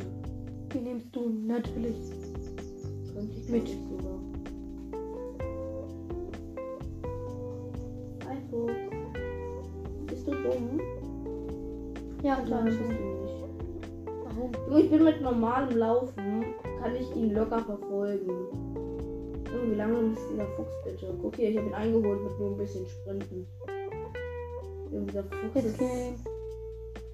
Die 0.72 0.78
nimmst 0.78 1.14
du 1.14 1.28
natürlich. 1.46 1.96
Mit. 3.48 3.85
Ja, 12.36 12.42
klar. 12.42 12.62
bist 12.64 12.78
du 12.78 12.84
nicht. 12.84 12.98
Warum? 14.24 14.78
Ich 14.78 14.90
bin 14.90 15.04
mit 15.04 15.20
normalem 15.22 15.76
Laufen, 15.76 16.44
kann 16.82 16.94
ich 16.94 17.16
ihn 17.16 17.32
locker 17.32 17.60
verfolgen. 17.60 18.30
Junge, 19.50 19.70
wie 19.70 19.74
lange 19.74 20.12
ist 20.12 20.20
dieser 20.30 20.46
Fuchs 20.48 20.72
bitte? 20.84 21.14
Guck 21.22 21.36
hier, 21.36 21.50
ich 21.50 21.56
habe 21.56 21.68
ihn 21.68 21.74
eingeholt 21.74 22.22
mit 22.22 22.38
nur 22.38 22.50
ein 22.50 22.58
bisschen 22.58 22.86
Sprinten. 22.86 23.46
Junge, 24.92 25.06
dieser 25.06 25.24
Fuchs 25.24 25.64
ist 25.64 25.78
gehen. 25.78 26.16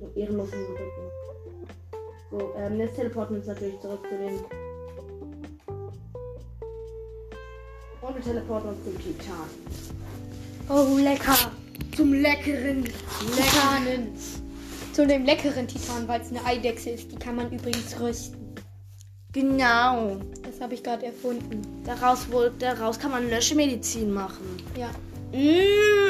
so 0.01 0.11
ehrenlos 0.21 0.51
den 0.51 0.61
Rücken. 0.61 1.13
So, 2.31 2.53
ähm, 2.57 2.81
jetzt 2.81 2.97
teleporten 2.97 3.37
wir 3.37 3.41
uns 3.41 3.47
natürlich 3.47 3.81
zurück 3.81 4.01
zu 4.09 4.17
den. 4.17 4.41
Und 8.01 8.15
wir 8.17 8.23
teleporten 8.23 8.71
uns 8.71 8.85
zum 8.85 8.99
Titan. 8.99 9.49
Oh, 10.69 10.99
lecker. 10.99 11.53
Zum 11.95 12.13
leckeren 12.13 12.85
Titanen. 12.85 14.42
Zu 14.93 15.07
dem 15.07 15.25
leckeren 15.25 15.67
Titan, 15.67 16.07
weil 16.07 16.21
es 16.21 16.31
eine 16.31 16.45
Eidechse 16.45 16.91
ist. 16.91 17.11
Die 17.11 17.17
kann 17.17 17.37
man 17.37 17.51
übrigens 17.51 17.99
rösten. 17.99 18.55
Genau. 19.33 20.19
Das 20.43 20.61
habe 20.61 20.75
ich 20.75 20.83
gerade 20.83 21.07
erfunden. 21.07 21.63
Daraus, 21.85 22.31
wohl, 22.31 22.53
daraus 22.59 22.99
kann 22.99 23.11
man 23.11 23.29
Löschmedizin 23.31 24.13
machen. 24.13 24.45
Ja. 24.79 24.91
Mmh. 25.33 26.03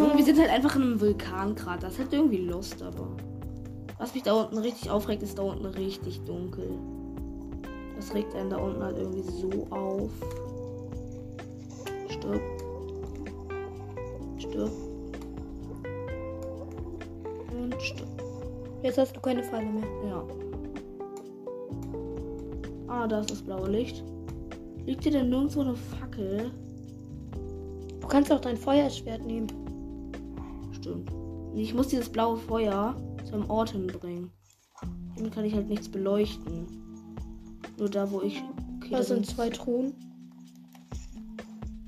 Junge, 0.00 0.18
wir 0.18 0.24
sind 0.24 0.38
halt 0.38 0.50
einfach 0.50 0.76
in 0.76 0.82
einem 0.82 1.00
Vulkankrater. 1.00 1.86
Das 1.86 1.98
hat 1.98 2.12
irgendwie 2.12 2.38
Lust, 2.38 2.82
aber. 2.82 3.08
Was 3.98 4.12
mich 4.12 4.24
da 4.24 4.34
unten 4.34 4.58
richtig 4.58 4.90
aufregt, 4.90 5.22
ist 5.22 5.38
da 5.38 5.42
unten 5.42 5.64
richtig 5.64 6.20
dunkel. 6.24 6.68
Das 7.96 8.12
regt 8.12 8.34
einen 8.34 8.50
da 8.50 8.58
unten 8.58 8.82
halt 8.82 8.98
irgendwie 8.98 9.22
so 9.22 9.66
auf. 9.70 10.10
Stirb. 12.10 12.42
Stirb. 14.38 14.83
Stirb. 17.84 18.08
Jetzt 18.82 18.98
hast 18.98 19.14
du 19.16 19.20
keine 19.20 19.42
Falle 19.42 19.66
mehr. 19.66 19.86
Ja. 20.08 20.26
Ah, 22.88 23.06
da 23.06 23.20
ist 23.20 23.30
das 23.30 23.42
blaue 23.42 23.70
Licht. 23.70 24.02
Liegt 24.86 25.02
hier 25.02 25.12
denn 25.12 25.30
nirgendwo 25.30 25.60
eine 25.60 25.74
Fackel? 25.74 26.50
Du 28.00 28.06
kannst 28.06 28.30
auch 28.32 28.40
dein 28.40 28.56
Feuerschwert 28.56 29.24
nehmen. 29.24 29.46
Stimmt. 30.72 31.10
Ich 31.54 31.72
muss 31.72 31.88
dieses 31.88 32.08
blaue 32.08 32.36
Feuer 32.36 32.96
zu 33.24 33.34
einem 33.34 33.48
Ort 33.48 33.70
hinbringen. 33.70 34.30
Damit 35.16 35.32
kann 35.32 35.44
ich 35.44 35.54
halt 35.54 35.68
nichts 35.68 35.88
beleuchten. 35.88 36.66
Nur 37.78 37.88
da, 37.88 38.10
wo 38.10 38.20
ich. 38.22 38.42
Okay, 38.76 38.90
Da 38.90 39.02
sind 39.02 39.24
zwei 39.26 39.48
Truhen. 39.48 39.94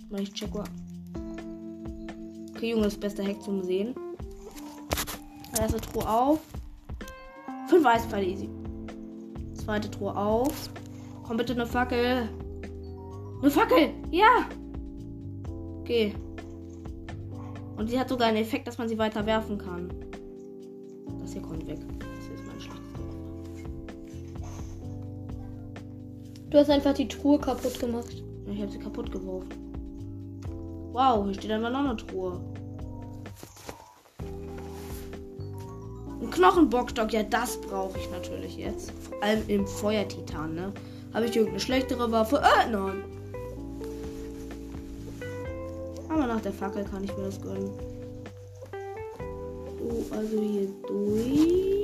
Mal 0.08 0.22
ich 0.22 0.32
check 0.32 0.54
mal. 0.54 0.64
Okay, 2.50 2.70
Junge, 2.70 2.84
das 2.84 2.96
beste 2.96 3.22
Hack 3.26 3.42
zum 3.42 3.62
Sehen. 3.62 3.94
Erste 5.60 5.80
Truhe 5.80 6.08
auf. 6.08 6.40
Fünf 7.68 7.86
Eispfeile 7.86 8.26
easy. 8.26 8.48
Zweite 9.54 9.90
Truhe 9.90 10.14
auf. 10.14 10.70
Komm 11.25 11.38
bitte 11.38 11.54
eine 11.54 11.66
Fackel. 11.66 12.28
Eine 13.40 13.50
Fackel! 13.50 13.90
Ja! 14.10 14.48
Okay. 15.80 16.14
Und 17.76 17.88
sie 17.88 17.98
hat 17.98 18.08
sogar 18.08 18.28
einen 18.28 18.38
Effekt, 18.38 18.66
dass 18.66 18.78
man 18.78 18.88
sie 18.88 18.98
weiter 18.98 19.25
werfen 19.26 19.58
kann. 19.58 19.92
Das 21.20 21.32
hier 21.32 21.42
kommt 21.42 21.66
weg. 21.66 21.78
Das 21.98 22.28
ist 22.28 22.46
mein 22.46 22.60
schlechtes 22.60 22.86
Du 26.50 26.58
hast 26.58 26.70
einfach 26.70 26.94
die 26.94 27.08
Truhe 27.08 27.38
kaputt 27.38 27.78
gemacht. 27.80 28.22
Ich 28.46 28.60
habe 28.60 28.70
sie 28.70 28.78
kaputt 28.78 29.10
geworfen. 29.10 29.48
Wow, 30.92 31.25
hier 31.25 31.34
steht 31.34 31.50
einfach 31.50 31.70
noch 31.70 31.84
eine 31.84 31.96
Truhe. 31.96 32.40
Knochenbockstock, 36.37 37.12
ja, 37.14 37.23
das 37.23 37.59
brauche 37.61 37.99
ich 37.99 38.11
natürlich 38.11 38.57
jetzt. 38.57 38.93
Vor 39.09 39.23
allem 39.23 39.43
im 39.49 39.66
Feuertitan, 39.66 40.55
ne? 40.55 40.73
Habe 41.14 41.25
ich 41.25 41.35
irgendeine 41.35 41.61
schlechtere 41.61 42.12
Waffe? 42.12 42.37
Äh, 42.37 42.71
nein. 42.71 43.02
Aber 46.11 46.26
nach 46.26 46.40
der 46.43 46.52
Fackel 46.52 46.85
kann 46.85 47.05
ich 47.05 47.16
mir 47.16 47.25
das 47.25 47.40
gönnen. 47.40 47.71
So, 49.78 50.14
also 50.14 50.40
hier 50.40 50.69
durch. 50.87 51.75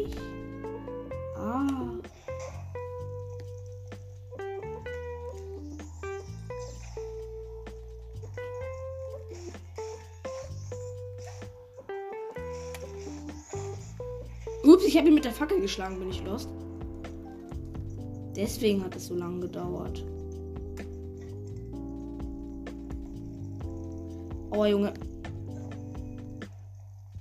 Ich 14.92 14.98
habe 14.98 15.08
ihn 15.08 15.14
mit 15.14 15.24
der 15.24 15.32
Fackel 15.32 15.58
geschlagen, 15.58 15.98
bin 15.98 16.10
ich 16.10 16.22
lost. 16.22 16.50
Deswegen 18.36 18.84
hat 18.84 18.94
es 18.94 19.06
so 19.06 19.14
lange 19.14 19.40
gedauert. 19.40 20.04
Aua, 24.50 24.66
Junge. 24.66 24.92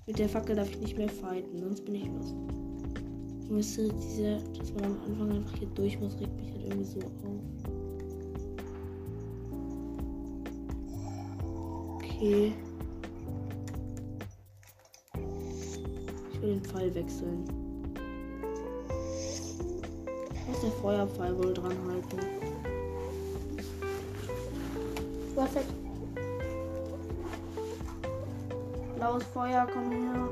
Mit 0.05 0.19
der 0.19 0.27
Fackel 0.27 0.57
darf 0.57 0.69
ich 0.69 0.81
nicht 0.81 0.97
mehr 0.97 1.07
fighten, 1.07 1.59
sonst 1.59 1.85
bin 1.85 1.95
ich. 1.95 2.03
Junge, 3.47 3.61
ist 3.61 3.77
diese, 3.77 4.39
dass 4.57 4.73
man 4.73 4.83
am 4.83 4.97
Anfang 5.05 5.31
einfach 5.31 5.57
hier 5.57 5.69
durch 5.69 5.97
muss, 5.97 6.19
regt 6.19 6.35
mich 6.35 6.51
halt 6.51 6.65
irgendwie 6.65 6.83
so 6.83 6.99
auf. 6.99 7.39
Okay. 11.95 12.51
Ich 16.33 16.41
will 16.41 16.49
den 16.55 16.63
Pfeil 16.65 16.93
wechseln. 16.93 17.60
Der 20.61 20.71
Feuerpfeil 20.71 21.37
wohl 21.37 21.53
dran 21.53 21.77
halten. 21.87 22.17
Du 25.35 25.41
hast 25.41 25.55
halt 25.55 25.65
Blaues 28.95 29.23
Feuer, 29.33 29.67
komm 29.73 29.91
her. 29.91 30.29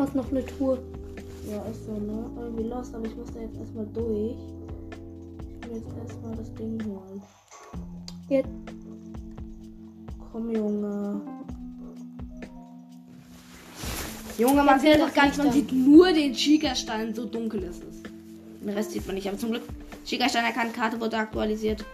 du 0.00 0.06
hast 0.06 0.14
noch 0.14 0.30
eine 0.30 0.46
Truhe. 0.46 0.78
Ja, 1.50 1.62
ist 1.64 1.84
so, 1.84 1.92
ne? 1.92 2.24
Irgendwie 2.38 2.62
lost, 2.62 2.94
aber 2.94 3.04
ich 3.04 3.16
muss 3.16 3.30
da 3.34 3.40
jetzt 3.40 3.58
erstmal 3.58 3.86
durch. 3.88 4.36
Ich 5.60 5.68
will 5.68 5.76
jetzt 5.76 6.08
erstmal 6.08 6.36
das 6.36 6.54
Ding 6.54 6.82
holen. 6.86 7.22
Jetzt. 8.28 8.48
Komm, 10.32 10.50
Junge. 10.50 11.20
Junge, 14.40 14.62
man 14.62 14.80
sieht 14.80 14.94
doch 14.94 15.06
das 15.06 15.14
gar 15.14 15.26
nicht, 15.26 15.36
man 15.36 15.52
sieht 15.52 15.70
nur 15.70 16.12
den 16.12 16.32
Chica-Stein, 16.32 17.14
so 17.14 17.26
dunkel 17.26 17.62
ist 17.62 17.82
es. 17.84 18.02
Den 18.62 18.70
Rest 18.70 18.92
sieht 18.92 19.06
man 19.06 19.16
nicht, 19.16 19.28
aber 19.28 19.36
zum 19.36 19.50
Glück, 19.50 19.64
Chica-Stein 20.06 20.46
erkannt, 20.46 20.72
Karte 20.72 20.98
wurde 20.98 21.18
aktualisiert. 21.18 21.84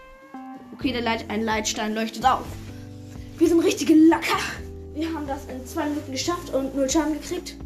Okay, 0.73 0.93
der 0.93 1.01
Leit 1.01 1.29
ein 1.29 1.43
Leitstein 1.43 1.93
leuchtet 1.93 2.25
auf. 2.25 2.45
Wir 3.37 3.49
sind 3.49 3.59
richtige 3.59 3.95
Lacker. 3.95 4.39
Wir 4.95 5.13
haben 5.13 5.27
das 5.27 5.45
in 5.45 5.65
zwei 5.65 5.89
Minuten 5.89 6.11
geschafft 6.11 6.53
und 6.53 6.73
null 6.73 6.89
Schaden 6.89 7.13
gekriegt. 7.13 7.57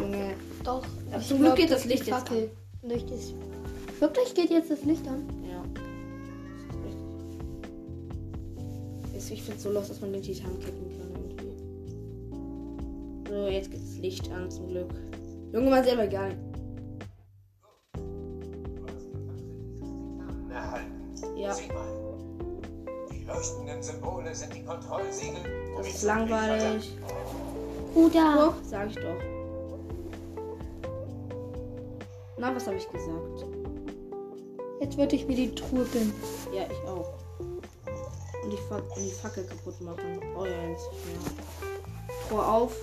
Junge, 0.00 0.32
Doch. 0.64 0.86
Ich 1.18 1.28
zum 1.28 1.38
Glück 1.38 1.56
geht 1.56 1.70
das 1.70 1.84
Licht 1.84 2.06
jetzt 2.06 2.08
Fackel 2.08 2.50
Licht 2.82 3.10
ist. 3.10 3.34
Wirklich 4.00 4.34
geht 4.34 4.50
jetzt 4.50 4.70
das 4.70 4.82
Licht 4.84 5.06
an? 5.06 5.28
Ja. 5.46 5.62
Ich 9.14 9.42
finde 9.42 9.56
es 9.58 9.62
so 9.62 9.70
los, 9.72 9.88
dass 9.88 10.00
man 10.00 10.12
den 10.12 10.22
Titan 10.22 10.58
kicken 10.60 10.88
kann. 10.88 10.95
So, 13.36 13.48
jetzt 13.48 13.70
das 13.70 13.98
Licht 13.98 14.32
an 14.32 14.50
zum 14.50 14.68
Glück. 14.68 14.94
Junge, 15.52 15.68
man 15.68 15.84
selber 15.84 16.04
nicht. 16.04 16.14
erhalten. 20.50 21.36
Ja. 21.36 21.52
Sieh 21.52 21.68
mal. 21.68 22.16
Die 23.12 23.24
leuchtenden 23.24 23.82
Symbole 23.82 24.34
sind 24.34 24.54
die 24.54 24.64
Kontrollsiegel. 24.64 25.42
Das 25.76 25.86
ist 25.86 26.02
langweilig. 26.04 26.96
Bruder. 27.92 28.36
Doch, 28.36 28.54
sag 28.64 28.88
ich 28.88 28.96
doch. 28.96 29.20
Na, 32.38 32.56
was 32.56 32.66
habe 32.66 32.78
ich 32.78 32.90
gesagt? 32.90 33.44
Jetzt 34.80 34.96
würde 34.96 35.14
ich 35.14 35.28
mir 35.28 35.36
die 35.36 35.54
Truhe 35.54 35.84
gönnen. 35.84 36.14
Ja, 36.54 36.62
ich 36.62 36.88
auch. 36.88 37.12
Und 37.38 38.50
die, 38.50 38.56
Fac 38.56 38.82
und 38.96 39.04
die 39.04 39.10
Fackel 39.10 39.44
kaputt 39.44 39.78
machen. 39.82 40.20
Oh 40.38 40.46
ja, 40.46 40.70
jetzt. 40.70 40.88
Tor 42.30 42.48
auf. 42.50 42.74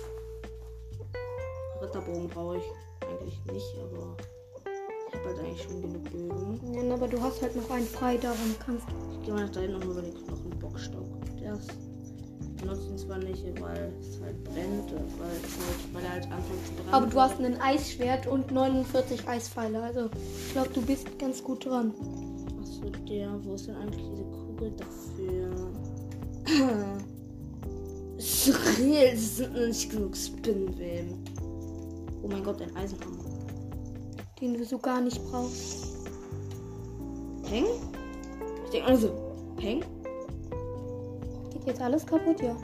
Ritterbogen 1.84 2.28
brauche 2.28 2.56
ich 2.56 2.64
eigentlich 3.06 3.40
nicht, 3.52 3.74
aber 3.78 4.16
ich 5.08 5.14
habe 5.14 5.28
halt 5.28 5.38
eigentlich 5.40 5.62
schon 5.62 5.82
genug 5.82 6.04
Bögen. 6.10 6.74
Ja, 6.74 6.94
aber 6.94 7.08
du 7.08 7.20
hast 7.20 7.42
halt 7.42 7.56
noch 7.56 7.70
einen 7.70 7.86
frei, 7.86 8.16
darum 8.16 8.54
kannst 8.64 8.86
du. 8.88 8.94
Ich 9.12 9.24
gehe 9.24 9.34
mal 9.34 9.44
nach 9.44 9.52
da 9.52 9.60
hinten 9.60 9.76
und 9.76 9.84
über 9.84 10.02
den 10.02 10.14
Knochenbockstock. 10.14 11.06
Der 11.40 11.54
ist 11.54 11.70
benutzt 12.64 12.88
ihn 12.88 12.98
zwar 12.98 13.18
nicht, 13.18 13.44
weil 13.60 13.92
es 14.00 14.20
halt 14.20 14.42
brennt, 14.44 14.92
weil, 14.92 15.36
es 15.42 15.58
halt, 15.58 15.92
weil 15.92 16.04
er 16.04 16.10
halt 16.12 16.24
anfängt 16.24 16.66
zu 16.66 16.72
brennen. 16.72 16.94
Aber 16.94 17.06
du 17.06 17.20
hast 17.20 17.40
ein 17.40 17.60
Eisschwert 17.60 18.26
und 18.26 18.50
49 18.50 19.28
Eispfeile. 19.28 19.82
Also 19.82 20.08
ich 20.46 20.52
glaube, 20.52 20.70
du 20.72 20.82
bist 20.82 21.18
ganz 21.18 21.42
gut 21.42 21.66
dran. 21.66 21.92
Achso, 22.60 22.90
der, 23.08 23.38
wo 23.44 23.54
ist 23.54 23.66
denn 23.66 23.76
eigentlich 23.76 24.04
diese 24.10 24.24
Kugel 24.24 24.72
dafür? 24.76 25.50
Schrill, 28.18 29.12
es 29.12 29.36
sind 29.36 29.52
noch 29.52 29.66
nicht 29.66 29.90
genug 29.90 30.16
Spinnweben. 30.16 31.22
Oh 32.24 32.28
mein 32.28 32.42
Gott, 32.42 32.60
ein 32.62 32.74
Eisenhammer. 32.74 33.22
Den 34.40 34.54
du 34.54 34.64
so 34.64 34.78
gar 34.78 34.98
nicht 35.02 35.22
brauchst. 35.30 36.08
Peng? 37.42 37.66
Ich 38.64 38.70
denke 38.70 38.88
also, 38.88 39.10
Peng? 39.56 39.84
Geht 41.50 41.66
jetzt 41.66 41.82
alles 41.82 42.06
kaputt, 42.06 42.40
ja. 42.40 42.56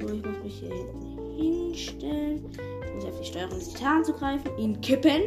So, 0.00 0.12
ich 0.12 0.22
muss 0.22 0.42
mich 0.44 0.58
hier 0.60 0.74
hinten 0.74 1.34
hinstellen. 1.34 2.44
Ich 2.84 2.94
muss 2.94 3.04
auf 3.06 3.20
die 3.20 3.26
Steuerung 3.26 3.58
des 3.58 3.72
Titan 3.72 4.04
zugreifen, 4.04 4.50
ihn 4.58 4.78
kippen. 4.82 5.22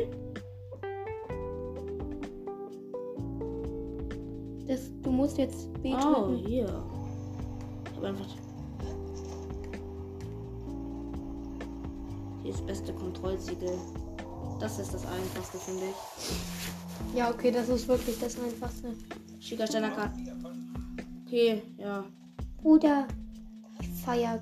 Das, 4.68 4.92
du 5.02 5.10
musst 5.10 5.40
jetzt 5.40 5.74
B 5.82 5.96
Oh, 5.96 6.36
hier. 6.46 6.84
Ich 7.90 7.98
habe 7.98 8.08
einfach. 8.08 8.26
Kontrollsiegel. 13.22 13.78
Das 14.60 14.80
ist 14.80 14.94
das 14.94 15.06
einfachste, 15.06 15.58
finde 15.58 15.84
ich. 15.86 17.18
Ja, 17.18 17.30
okay, 17.32 17.52
das 17.52 17.70
ist 17.70 17.88
wirklich 17.88 18.20
das 18.20 18.38
Einfachste. 18.40 18.94
Schicker 19.40 19.68
Steiner 19.68 19.90
kann. 19.92 20.12
Okay, 21.26 21.62
ja. 21.78 22.04
Bruder, 22.62 23.08
ich 23.80 23.88
feier 24.04 24.40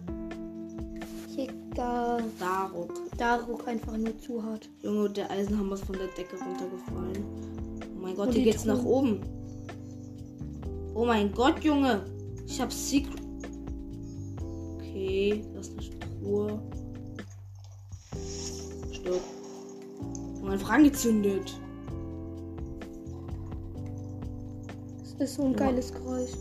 Kicker. 1.33 2.19
Daruk. 2.37 2.91
Daruk 3.17 3.67
einfach 3.67 3.95
nur 3.97 4.17
zu 4.19 4.43
hart. 4.43 4.69
Junge, 4.81 5.09
der 5.09 5.31
Eisenhammer 5.31 5.75
ist 5.75 5.85
von 5.85 5.95
der 5.97 6.07
Decke 6.07 6.35
runtergefallen. 6.37 7.23
Oh 7.95 8.01
mein 8.01 8.15
Gott, 8.15 8.27
Und 8.27 8.33
hier 8.33 8.43
geht's 8.43 8.65
nach 8.65 8.79
Truhe. 8.79 8.91
oben. 8.91 9.19
Oh 10.95 11.05
mein 11.05 11.31
Gott, 11.31 11.63
Junge. 11.63 12.03
Ich 12.45 12.59
hab 12.59 12.73
Secret. 12.73 13.21
Okay, 14.75 15.45
das 15.55 15.69
ist 15.69 15.91
eine 15.91 16.21
Truhe. 16.21 16.61
So. 19.09 19.19
Und 20.41 20.51
einfach 20.51 20.69
angezündet. 20.69 21.59
Das 25.17 25.29
ist 25.29 25.35
so 25.35 25.43
ein 25.43 25.55
geiles 25.55 25.93
Geräusch. 25.93 26.31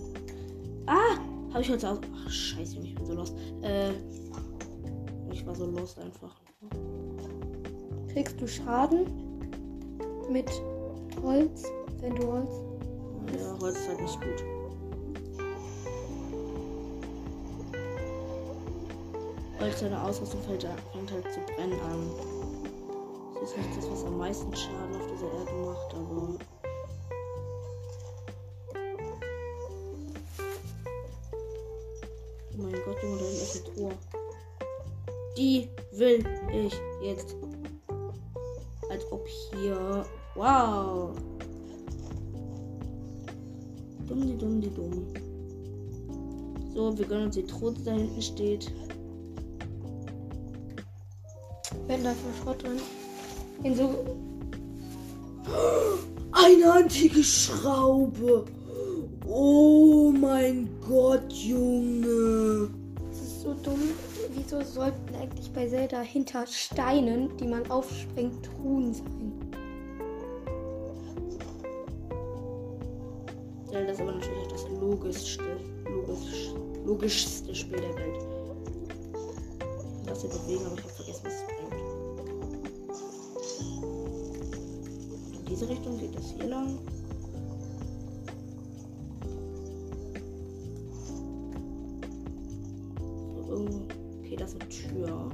Ah! 0.86 1.18
Habe 1.50 1.62
ich 1.62 1.70
heute 1.70 1.90
auch. 1.90 2.00
Ach, 2.14 2.30
scheiße, 2.30 2.78
ich 2.80 2.94
bin 2.94 3.06
so 3.06 3.14
lost. 3.14 3.34
Äh. 3.62 3.90
Ich 5.32 5.46
war 5.46 5.54
so 5.54 5.66
lost 5.66 5.98
einfach. 5.98 6.36
Kriegst 8.12 8.40
du 8.40 8.46
Schaden 8.46 9.06
mit 10.30 10.50
Holz, 11.22 11.64
wenn 12.00 12.14
du 12.14 12.26
Holz. 12.26 12.50
Ja, 13.34 13.58
Holz 13.60 13.78
ist 13.78 13.88
halt 13.88 14.00
nicht 14.00 14.20
gut. 14.20 14.44
Holz 19.60 19.80
seine 19.80 20.02
Ausrüstung 20.02 20.40
fängt 20.42 20.64
halt 20.64 21.32
zu 21.32 21.40
brennen 21.40 21.80
an. 21.80 22.37
Ist 23.48 23.56
nicht 23.56 23.78
das, 23.78 23.90
was 23.90 24.04
am 24.04 24.18
meisten 24.18 24.54
Schaden 24.54 24.94
auf 24.94 25.06
dieser 25.06 25.32
Erde 25.32 25.52
macht, 25.64 25.94
aber. 25.94 26.36
Oh 32.52 32.62
mein 32.62 32.72
Gott, 32.84 33.02
Junge, 33.02 33.16
da 33.16 33.24
ist 33.24 33.64
eine 33.64 33.74
Truhe. 33.74 33.92
Die 35.38 35.70
will 35.92 36.22
ich 36.52 36.78
jetzt. 37.02 37.36
Als 38.90 39.10
ob 39.10 39.26
hier. 39.26 40.04
Wow. 40.34 41.16
Dumm, 44.06 44.26
die 44.26 44.36
dumm, 44.36 44.60
die 44.60 44.74
dumm. 44.74 45.06
So, 46.74 46.98
wir 46.98 47.06
gönnen 47.06 47.24
uns 47.24 47.34
die 47.34 47.46
Truhe, 47.46 47.72
die 47.72 47.82
da 47.82 47.92
hinten 47.92 48.20
steht. 48.20 48.70
Wenn 51.86 52.04
da 52.04 52.12
viel 52.12 52.42
Schrott 52.42 52.62
drin. 52.62 52.78
In 53.62 53.74
so. 53.74 54.04
Eine 56.32 56.72
antike 56.72 57.22
Schraube. 57.22 58.44
Oh 59.26 60.12
mein 60.18 60.68
Gott, 60.86 61.32
Junge. 61.32 62.70
Das 63.08 63.20
ist 63.20 63.42
so 63.42 63.54
dumm. 63.54 63.80
Wieso 64.34 64.62
sollten 64.62 65.14
eigentlich 65.14 65.50
bei 65.52 65.68
Zelda 65.68 66.00
hinter 66.00 66.46
Steinen, 66.46 67.36
die 67.38 67.46
man 67.46 67.68
aufspringt, 67.70 68.44
Truhen 68.44 68.94
sein? 68.94 69.32
Zelda 73.70 73.92
ist 73.92 74.00
aber 74.00 74.12
natürlich 74.12 74.48
das 74.48 74.68
logischste, 74.80 75.44
logisch, 75.84 76.54
logischste 76.86 77.54
Spiel 77.54 77.80
der 77.80 77.94
Welt. 77.96 78.22
Das 80.06 80.22
hier 80.22 80.30
bewegen, 80.30 80.64
aber 80.66 80.78
ich 80.78 80.84
habe 80.84 80.94
vergessen, 80.94 81.24
was 81.24 81.47
Richtung 85.68 85.98
geht 85.98 86.16
es 86.16 86.32
hier 86.32 86.46
lang. 86.46 86.78
Okay, 93.50 94.36
das 94.36 94.54
ist 94.54 94.60
eine 94.60 94.68
Tür. 94.70 95.30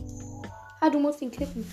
Ah, 0.80 0.90
du 0.90 0.98
musst 0.98 1.22
ihn 1.22 1.30
klicken. 1.30 1.64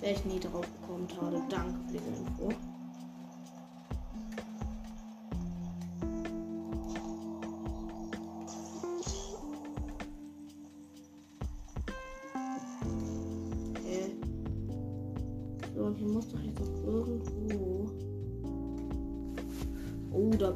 Wäre 0.00 0.14
ich 0.14 0.24
nie 0.24 0.38
drauf 0.38 0.66
gekommen, 0.80 1.08
Tade. 1.08 1.42
Danke 1.48 1.78
für 1.86 1.92
diese 1.92 2.06
Info. 2.06 2.47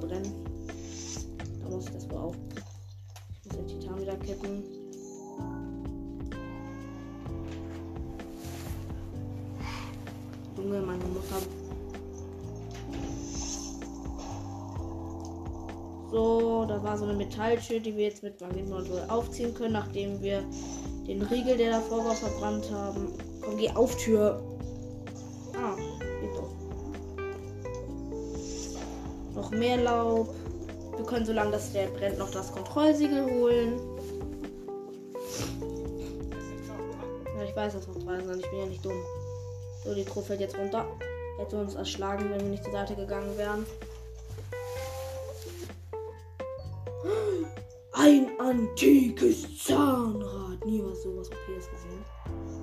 Da 0.02 0.08
brennt. 0.08 0.32
Da 1.62 1.68
muss 1.70 1.86
ich 1.86 1.92
das 1.92 2.10
wohl 2.10 2.18
auch. 2.18 2.34
Ich 3.44 3.56
muss 3.56 3.56
den 3.56 3.80
Titan 3.80 4.00
wieder 4.00 4.16
kippen. 4.16 4.64
Junge, 10.56 10.80
meine 10.80 11.04
Mutter. 11.04 11.36
So, 16.10 16.66
da 16.66 16.82
war 16.82 16.98
so 16.98 17.04
eine 17.04 17.14
Metalltür, 17.14 17.80
die 17.80 17.96
wir 17.96 18.04
jetzt 18.04 18.22
mit 18.22 18.40
Magnetmodul 18.40 19.02
aufziehen 19.08 19.54
können, 19.54 19.72
nachdem 19.72 20.20
wir 20.20 20.44
den 21.06 21.22
Riegel, 21.22 21.56
der 21.56 21.70
davor 21.70 22.04
war, 22.04 22.14
verbrannt 22.14 22.70
haben. 22.70 23.08
Komm, 23.40 23.56
geh 23.56 23.70
auf 23.70 23.96
Tür. 23.96 24.42
Noch 29.62 29.68
mehr 29.68 29.85
Laub. 29.85 30.35
Wir 30.96 31.07
können, 31.07 31.25
solange 31.25 31.53
das 31.53 31.72
der 31.72 31.87
brennt, 31.87 32.18
noch 32.18 32.33
das 32.33 32.51
Kontrollsiegel 32.51 33.25
holen. 33.33 33.79
Ja, 37.37 37.44
ich 37.44 37.55
weiß, 37.55 37.75
dass 37.75 37.87
noch 37.87 37.96
drei 37.98 38.20
sind. 38.20 38.40
Ich 38.40 38.51
bin 38.51 38.59
ja 38.59 38.66
nicht 38.66 38.85
dumm. 38.85 39.01
So, 39.85 39.94
die 39.94 40.05
Truhe 40.05 40.25
fällt 40.25 40.40
jetzt 40.40 40.59
runter. 40.59 40.85
Hätte 41.38 41.61
uns 41.61 41.77
erschlagen, 41.77 42.29
wenn 42.31 42.40
wir 42.40 42.48
nicht 42.48 42.64
zur 42.64 42.72
Seite 42.72 42.96
gegangen 42.96 43.38
wären. 43.38 43.64
Ein 47.92 48.31
antikes 48.40 49.64
Zahnrad. 49.64 50.66
Nie 50.66 50.83
was 50.85 51.05
sowas 51.05 51.29
OPs 51.29 51.70
gesehen. 51.70 52.05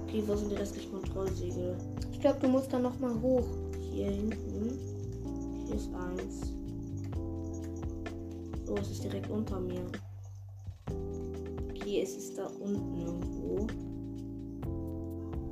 Okay, 0.03 0.21
wo 0.27 0.35
sind 0.35 0.51
die 0.51 0.55
restlichen 0.57 0.91
Kontrollsiegel? 0.91 1.77
Ich 2.11 2.19
glaube, 2.19 2.39
du 2.41 2.49
musst 2.49 2.73
dann 2.73 2.81
nochmal 2.81 3.13
hoch. 3.21 3.47
Hier 3.93 4.07
hinten. 4.07 4.77
Hier 5.65 5.75
ist 5.75 5.89
eins. 5.93 6.58
So, 8.69 8.75
es 8.77 8.91
ist 8.91 9.03
direkt 9.03 9.27
unter 9.31 9.59
mir. 9.59 9.83
Okay, 11.71 12.01
es 12.03 12.15
ist 12.15 12.37
da 12.37 12.45
unten 12.45 12.99
irgendwo. 12.99 13.65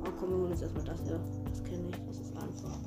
Oh, 0.04 0.10
komm, 0.20 0.30
wir 0.30 0.36
holen 0.36 0.52
uns 0.52 0.62
erstmal 0.62 0.84
das 0.84 1.02
hier. 1.02 1.18
Das 1.50 1.64
kenne 1.64 1.88
ich. 1.88 1.96
Das 2.06 2.20
ist 2.20 2.36
einfach. 2.36 2.78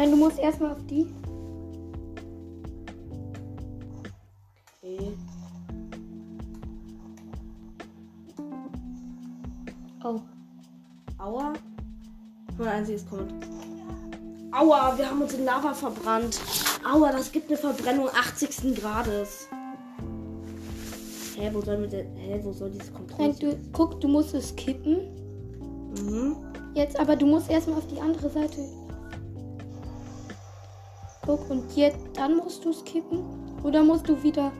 Nein, 0.00 0.12
du 0.12 0.16
musst 0.16 0.38
erstmal 0.38 0.70
auf 0.70 0.86
die. 0.86 1.06
Okay. 4.80 5.12
Oh. 10.02 10.20
Aua. 11.18 11.52
Nur 12.56 12.66
ein 12.66 12.78
einziges 12.78 13.06
Kommentar. 13.06 13.36
Aua, 14.52 14.96
wir 14.96 15.10
haben 15.10 15.20
uns 15.20 15.34
in 15.34 15.44
Lava 15.44 15.74
verbrannt. 15.74 16.40
Aua, 16.82 17.12
das 17.12 17.30
gibt 17.30 17.50
eine 17.50 17.58
Verbrennung 17.58 18.08
80. 18.08 18.76
Grades. 18.76 19.48
Hä, 21.36 21.50
wo 21.52 21.60
soll 21.60 21.76
mit 21.76 21.92
der. 21.92 22.04
Hä, 22.16 22.40
wo 22.42 22.54
soll 22.54 22.70
dieses 22.70 22.90
Kontrolle? 22.90 23.34
du, 23.38 23.54
guck, 23.74 24.00
du 24.00 24.08
musst 24.08 24.32
es 24.32 24.56
kippen. 24.56 24.96
Mhm. 26.02 26.36
Jetzt, 26.72 26.98
aber 26.98 27.16
du 27.16 27.26
musst 27.26 27.50
erstmal 27.50 27.76
auf 27.76 27.86
die 27.88 28.00
andere 28.00 28.30
Seite. 28.30 28.79
Guck, 31.24 31.50
und 31.50 31.76
jetzt, 31.76 31.98
dann 32.14 32.36
musst 32.36 32.64
du 32.64 32.70
es 32.70 32.84
kippen. 32.84 33.22
Oder 33.62 33.82
musst 33.84 34.08
du 34.08 34.22
wieder. 34.22 34.52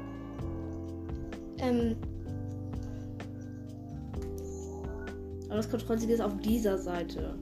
Ähm, 1.58 1.96
Aber 5.50 5.56
das 5.56 5.68
Kontrollsiegel 5.68 6.14
ist 6.14 6.20
auf 6.20 6.36
dieser 6.38 6.78
Seite. 6.78 7.34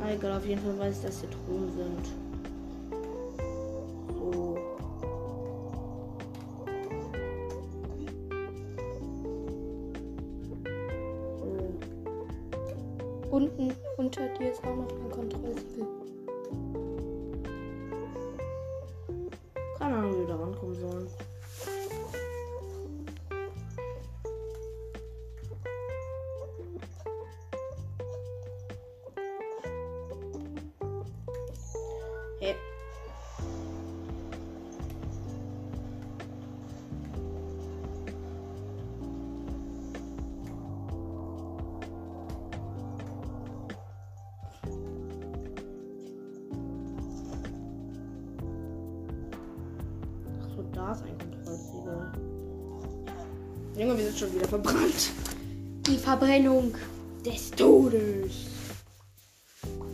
Ah, 0.00 0.12
egal, 0.12 0.36
auf 0.36 0.46
jeden 0.46 0.62
Fall 0.62 0.78
weiß 0.78 0.98
ich, 0.98 1.02
dass 1.04 1.20
hier 1.20 1.30
Truhen 1.30 1.68
sind. 1.76 2.29
Kontrollsiegel. 51.60 52.12
Junge, 53.76 53.98
wir 53.98 54.04
sind 54.06 54.18
schon 54.18 54.34
wieder 54.34 54.48
verbrannt. 54.48 55.12
Die 55.86 55.96
Verbrennung. 55.96 56.74
Des 57.24 57.50
Todes. 57.50 58.46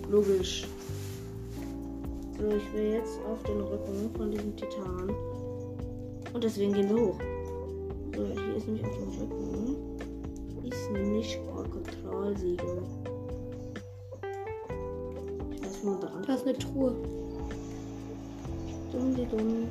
Logisch. 0.08 0.66
So, 2.38 2.48
ich 2.48 2.72
will 2.72 2.92
jetzt 2.92 3.18
auf 3.28 3.42
den 3.44 3.60
Rücken 3.60 4.10
von 4.16 4.30
diesem 4.30 4.56
Titan. 4.56 5.10
Und 6.32 6.44
deswegen 6.44 6.72
gehen 6.72 6.88
wir 6.88 6.96
hoch. 6.96 7.18
So, 8.14 8.26
hier 8.26 8.56
ist 8.56 8.66
nämlich 8.66 8.84
auf 8.84 8.94
dem 8.96 9.08
Rücken. 9.08 9.76
Ist 10.64 10.90
nämlich 10.90 11.38
ein 11.38 11.70
Kontrollsiegel. 11.70 12.82
Ich 15.52 15.62
weiß, 15.62 15.78
wo 15.82 15.90
man 15.90 16.00
da 16.00 16.10
Da 16.26 16.34
ist 16.34 16.46
eine 16.46 16.58
Truhe. 16.58 16.94
Dumm, 18.92 19.14
die 19.14 19.26
dumm. 19.26 19.68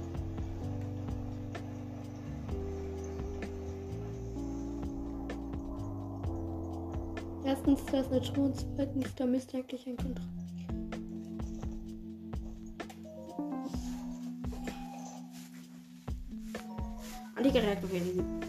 Erstens, 7.45 7.85
da 7.85 7.99
ist 7.99 8.11
eine 8.11 8.21
Truhe 8.21 8.45
und 8.45 8.55
zweitens, 8.75 9.15
da 9.15 9.25
müsste 9.25 9.57
eigentlich 9.57 9.85
ein 9.85 9.97
Kontroll. 9.97 10.25
Antigerät 17.35 17.77
verwenden. 17.79 18.41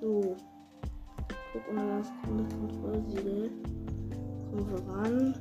So. 0.00 0.36
Guck, 1.52 1.68
und 1.68 1.76
dann 1.76 2.04
kommt 2.22 2.40
das 2.40 2.58
Kontrollsiegel. 2.58 3.50
Kommen 4.50 4.70
wir 4.70 4.94
ran. 4.94 5.34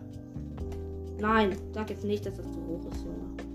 Nein, 1.19 1.55
sag 1.73 1.91
jetzt 1.91 2.03
nicht, 2.03 2.25
dass 2.25 2.37
das 2.37 2.51
zu 2.51 2.65
hoch 2.65 2.91
ist, 2.91 3.03
Junge. 3.03 3.48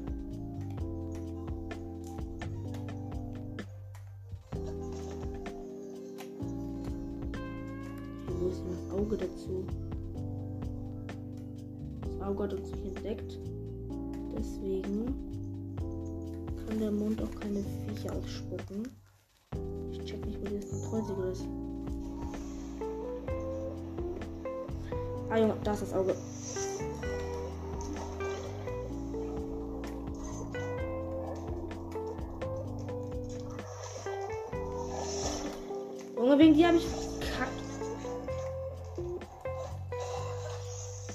Junge, 36.25 36.39
wegen 36.39 36.55
dir 36.55 36.69
habe 36.69 36.79
ich 36.79 36.87
verkackt. 36.87 37.53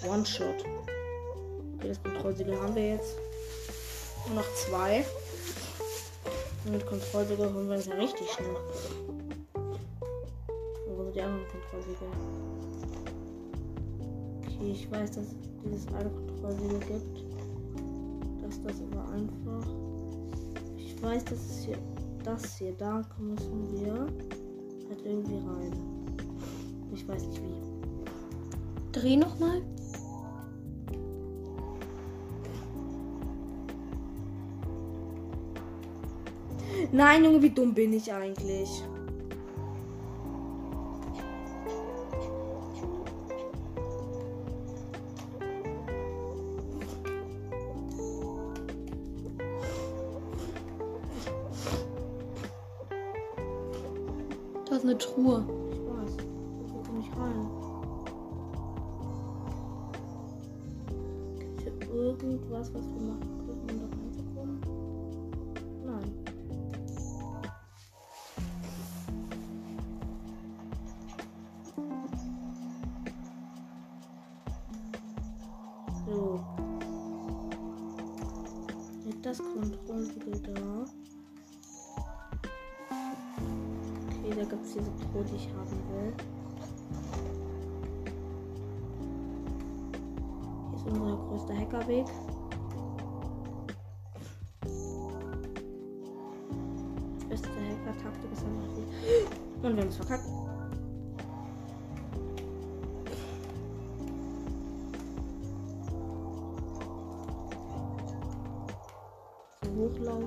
One-Shot. 0.07 0.63
Okay, 1.77 1.87
das 1.87 2.03
Kontrollsiegel 2.03 2.61
haben 2.61 2.75
wir 2.75 2.89
jetzt. 2.89 3.17
Nur 4.27 4.35
noch 4.35 4.53
zwei. 4.53 5.03
Und 6.63 6.73
mit 6.73 6.85
Kontrollsiegel 6.85 7.51
holen 7.51 7.69
wir 7.69 7.77
uns 7.77 7.87
ja 7.87 7.95
richtig 7.95 8.29
schnell. 8.29 8.55
Wo 10.85 11.03
sind 11.05 11.15
die 11.15 11.21
anderen 11.21 11.47
Kontrollsiegel? 11.47 12.07
Okay, 14.45 14.71
ich 14.73 14.91
weiß, 14.91 15.09
dass 15.09 15.25
es 15.25 15.35
dieses 15.65 15.87
eine 15.87 16.11
Kontrollsiegel 16.11 16.79
gibt. 16.81 17.23
Das 18.43 18.53
ist 18.53 18.63
das 18.63 18.75
aber 18.91 19.09
einfach. 19.11 19.67
Ich 20.77 21.01
weiß, 21.01 21.25
dass 21.25 21.39
es 21.39 21.65
hier 21.65 21.79
das 22.23 22.57
hier, 22.57 22.73
da 22.73 23.01
müssen 23.17 23.71
wir 23.71 24.07
halt 24.89 25.05
irgendwie 25.05 25.35
rein. 25.35 25.71
Ich 26.93 27.07
weiß 27.07 27.27
nicht 27.27 27.41
wie. 27.41 28.91
Dreh 28.91 29.15
nochmal. 29.15 29.61
Nein, 36.91 37.23
Junge, 37.23 37.41
wie 37.41 37.49
dumm 37.51 37.73
bin 37.73 37.93
ich 37.93 38.11
eigentlich? 38.11 38.83
Ich. 57.19 57.25
Gibt 61.39 61.57
es 61.57 61.63
hier 61.63 61.75
irgendwas, 61.93 62.73
was 62.73 62.85
wir 62.85 63.01
machen 63.01 63.67
können, 63.67 63.98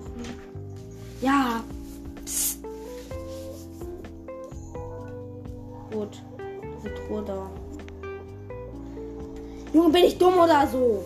hochlaufen. 0.03 0.37
Ja! 1.21 1.63
Psst. 2.25 2.59
Gut. 5.93 6.23
Diese 6.79 6.95
Truhe 6.95 7.23
da. 7.25 7.51
Junge, 9.73 9.91
bin 9.91 10.05
ich 10.05 10.19
dumm 10.19 10.39
oder 10.39 10.67
so? 10.67 11.03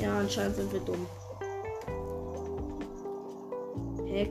Ja, 0.00 0.18
anscheinend 0.18 0.56
sind 0.56 0.72
wir 0.72 0.80
dumm. 0.80 1.06
Hä? 4.06 4.30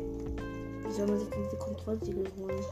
Wie 0.85 0.91
soll 0.91 1.07
man 1.07 1.19
sich 1.19 1.29
denn 1.29 1.43
diese 1.43 1.57
Kontrollsiegel 1.57 2.27
holen? 2.37 2.65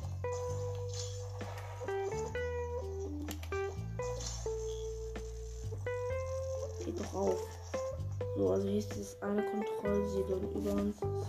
Geht 6.85 6.99
doch 6.99 7.13
auf. 7.13 7.39
So, 8.41 8.49
also 8.49 8.67
hier 8.67 8.79
ist 8.79 8.91
dieses 8.95 9.21
eine 9.21 9.43
Kontrollsiegel 9.43 10.33
und 10.33 10.55
über 10.55 10.73
uns 10.73 10.95
ist. 10.95 11.27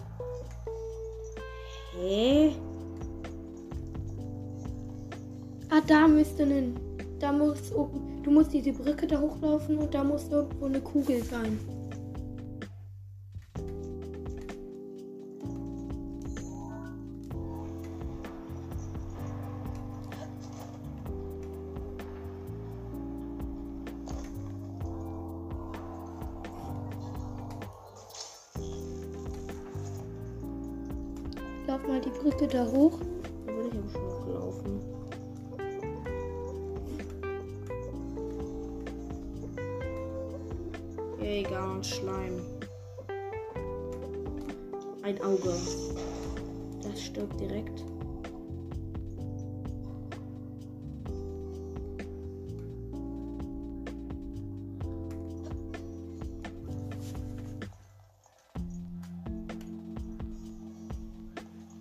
Hä? 1.94 2.52
Ah, 5.68 5.82
da 5.86 6.08
müsste 6.08 6.44
ein. 6.44 6.74
Da 7.18 7.30
muss 7.30 7.70
oben. 7.74 8.22
Du 8.22 8.30
musst 8.30 8.54
diese 8.54 8.72
Brücke 8.72 9.06
da 9.06 9.20
hochlaufen 9.20 9.76
und 9.76 9.92
da 9.92 10.02
muss 10.02 10.30
irgendwo 10.30 10.64
eine 10.64 10.80
Kugel 10.80 11.22
sein. 11.22 11.58
Yay, 41.22 41.44
Garn 41.44 41.84
Schleim. 41.84 42.40
Ein 45.02 45.22
Auge. 45.22 45.54
Das 46.82 47.00
stirbt 47.00 47.38
direkt. 47.38 47.84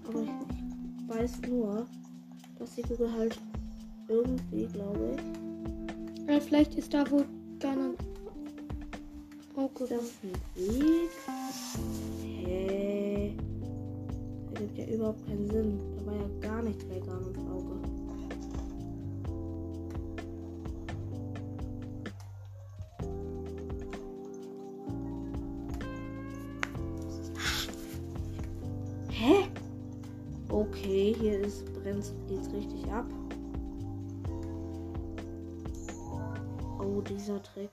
Aber 0.07 0.21
ich 0.21 1.09
weiß 1.09 1.41
nur, 1.49 1.87
dass 2.59 2.75
die 2.75 2.83
Kugel 2.83 3.11
halt 3.11 3.39
irgendwie, 4.07 4.67
glaube 4.67 5.15
ich, 5.15 6.23
Oder 6.25 6.39
vielleicht 6.39 6.75
ist 6.75 6.93
da 6.93 7.09
wo 7.09 7.23
überhaupt 14.91 15.25
keinen 15.25 15.47
Sinn. 15.49 15.79
Da 15.97 16.05
war 16.05 16.13
ja 16.15 16.27
gar 16.41 16.61
nichts 16.61 16.83
bei 16.85 16.99
Garn 16.99 17.23
und 17.23 17.37
Auge. 17.49 17.79
Hä? 29.09 29.47
Okay, 30.49 31.15
hier 31.19 31.39
ist 31.39 31.65
brennt 31.73 32.11
geht's 32.27 32.51
richtig 32.53 32.91
ab. 32.91 33.05
Oh, 36.79 37.01
dieser 37.01 37.41
Trick. 37.43 37.69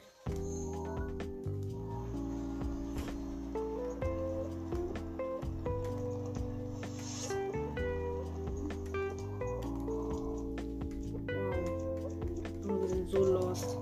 So 13.11 13.21
lost. 13.21 13.79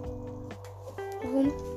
Warum? 1.25 1.76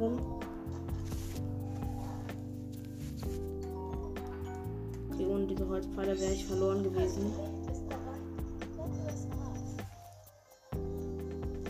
Rum. 0.00 0.18
Okay, 5.12 5.26
ohne 5.26 5.46
diese 5.46 5.68
Holzpfeiler 5.68 6.18
wäre 6.18 6.32
ich 6.32 6.46
verloren 6.46 6.82
gewesen. 6.82 7.32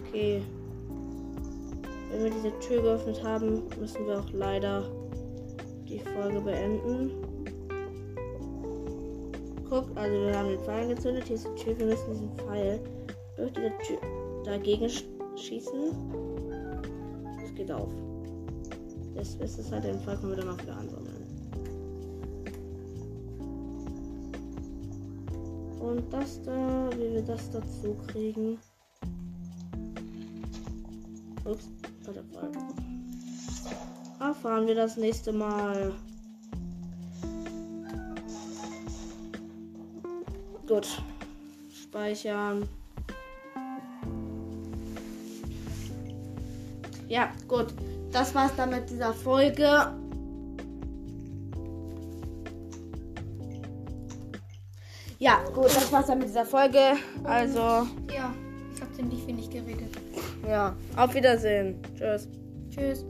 Okay. 0.07 0.43
Wenn 2.11 2.25
wir 2.25 2.31
diese 2.31 2.59
Tür 2.61 2.83
geöffnet 2.83 3.23
haben, 3.25 3.63
müssen 3.81 4.07
wir 4.07 4.21
auch 4.21 4.31
leider 4.33 4.85
die 5.89 5.99
Folge 5.99 6.41
beenden. 6.41 7.11
Guck, 9.69 9.85
also 9.97 10.17
wir 10.17 10.39
haben 10.39 10.49
den 10.49 10.61
Pfeil 10.61 10.83
angezündet. 10.85 11.25
Hier 11.27 11.37
ist 11.37 11.49
die 11.49 11.63
Tür. 11.65 11.79
Wir 11.79 11.87
müssen 11.87 12.13
diesen 12.13 12.31
Pfeil 12.37 12.81
durch 13.37 13.53
diese 13.53 13.73
Tür 13.79 13.99
dagegen 14.45 14.89
sch 14.89 15.05
schießen. 15.37 15.91
Es 17.43 17.55
geht 17.57 17.73
auf. 17.73 17.91
Das 19.15 19.35
ist 19.37 19.59
es 19.59 19.71
halt, 19.71 19.85
den 19.85 20.01
Pfeil 20.01 20.17
können 20.17 20.31
wir 20.31 20.37
dann 20.37 20.51
auch 20.51 20.63
wieder 20.63 20.77
ansammeln. 20.77 21.25
Und 25.81 26.13
das 26.13 26.43
da, 26.43 26.91
wie 26.97 27.13
wir 27.13 27.23
das 27.23 27.51
dazu 27.51 27.95
kriegen. 28.07 28.59
Ups, 31.45 31.69
war 32.05 32.15
der 32.15 32.25
Fall. 32.25 32.51
Erfahren 34.19 34.67
wir 34.67 34.75
das 34.75 34.97
nächste 34.97 35.33
Mal. 35.33 35.93
Gut. 40.67 41.03
Speichern. 41.71 42.67
Ja, 47.09 47.31
gut. 47.47 47.75
Das 48.15 48.33
war's 48.33 48.53
dann 48.57 48.71
mit 48.71 48.89
dieser 48.89 49.13
Folge. 49.13 49.69
Ja, 55.19 55.43
gut, 55.53 55.67
das 55.67 55.91
war's 55.91 56.07
dann 56.07 56.19
mit 56.19 56.29
dieser 56.29 56.45
Folge. 56.45 56.79
Also, 57.25 57.59
Ja, 58.15 58.33
ich 58.75 58.81
habe 58.81 58.93
ziemlich 58.95 59.27
wenig 59.27 59.51
geredet. 59.51 59.91
ja, 60.47 60.77
auf 60.97 61.13
Wiedersehen. 61.15 61.81
Tschüss. 61.99 62.29
Tschüss. 62.71 63.05